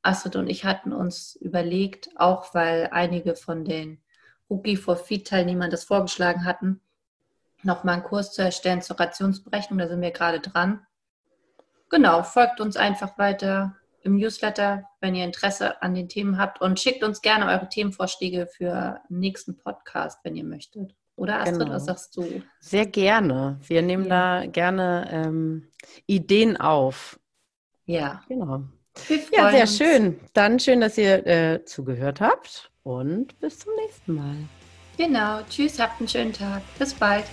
Astrid 0.03 0.35
und 0.35 0.47
ich 0.47 0.63
hatten 0.63 0.93
uns 0.93 1.35
überlegt, 1.37 2.11
auch 2.17 2.53
weil 2.53 2.89
einige 2.91 3.35
von 3.35 3.65
den 3.65 3.99
Rookie 4.47 4.77
for 4.77 4.95
Feed 4.95 5.27
Teilnehmern 5.27 5.71
das 5.71 5.85
vorgeschlagen 5.85 6.45
hatten, 6.45 6.81
nochmal 7.63 7.95
einen 7.95 8.03
Kurs 8.03 8.31
zu 8.31 8.43
erstellen 8.43 8.83
zur 8.83 8.99
Rationsberechnung. 8.99 9.79
Da 9.79 9.87
sind 9.87 10.01
wir 10.01 10.11
gerade 10.11 10.39
dran. 10.39 10.85
Genau, 11.89 12.23
folgt 12.23 12.61
uns 12.61 12.77
einfach 12.77 13.17
weiter 13.17 13.75
im 14.01 14.17
Newsletter, 14.17 14.83
wenn 15.01 15.15
ihr 15.15 15.25
Interesse 15.25 15.81
an 15.81 15.93
den 15.93 16.07
Themen 16.07 16.37
habt 16.37 16.61
und 16.61 16.79
schickt 16.79 17.03
uns 17.03 17.21
gerne 17.21 17.47
eure 17.47 17.67
Themenvorschläge 17.67 18.47
für 18.47 19.01
den 19.09 19.19
nächsten 19.19 19.57
Podcast, 19.57 20.19
wenn 20.23 20.35
ihr 20.35 20.43
möchtet. 20.43 20.95
Oder 21.15 21.41
Astrid, 21.41 21.59
genau. 21.59 21.71
was 21.73 21.85
sagst 21.85 22.15
du? 22.15 22.41
Sehr 22.61 22.85
gerne. 22.85 23.59
Wir 23.67 23.81
nehmen 23.81 24.05
ja. 24.05 24.39
da 24.39 24.45
gerne 24.47 25.09
ähm, 25.11 25.67
Ideen 26.05 26.55
auf. 26.55 27.19
Ja. 27.85 28.21
Genau. 28.29 28.63
Ja, 29.31 29.51
sehr 29.51 29.61
uns. 29.61 29.77
schön. 29.77 30.19
Dann 30.33 30.59
schön, 30.59 30.81
dass 30.81 30.97
ihr 30.97 31.25
äh, 31.27 31.65
zugehört 31.65 32.21
habt 32.21 32.71
und 32.83 33.37
bis 33.39 33.59
zum 33.59 33.73
nächsten 33.75 34.15
Mal. 34.15 34.35
Genau. 34.97 35.41
Tschüss, 35.49 35.79
habt 35.79 35.99
einen 35.99 36.07
schönen 36.07 36.33
Tag. 36.33 36.61
Bis 36.77 36.93
bald. 36.93 37.25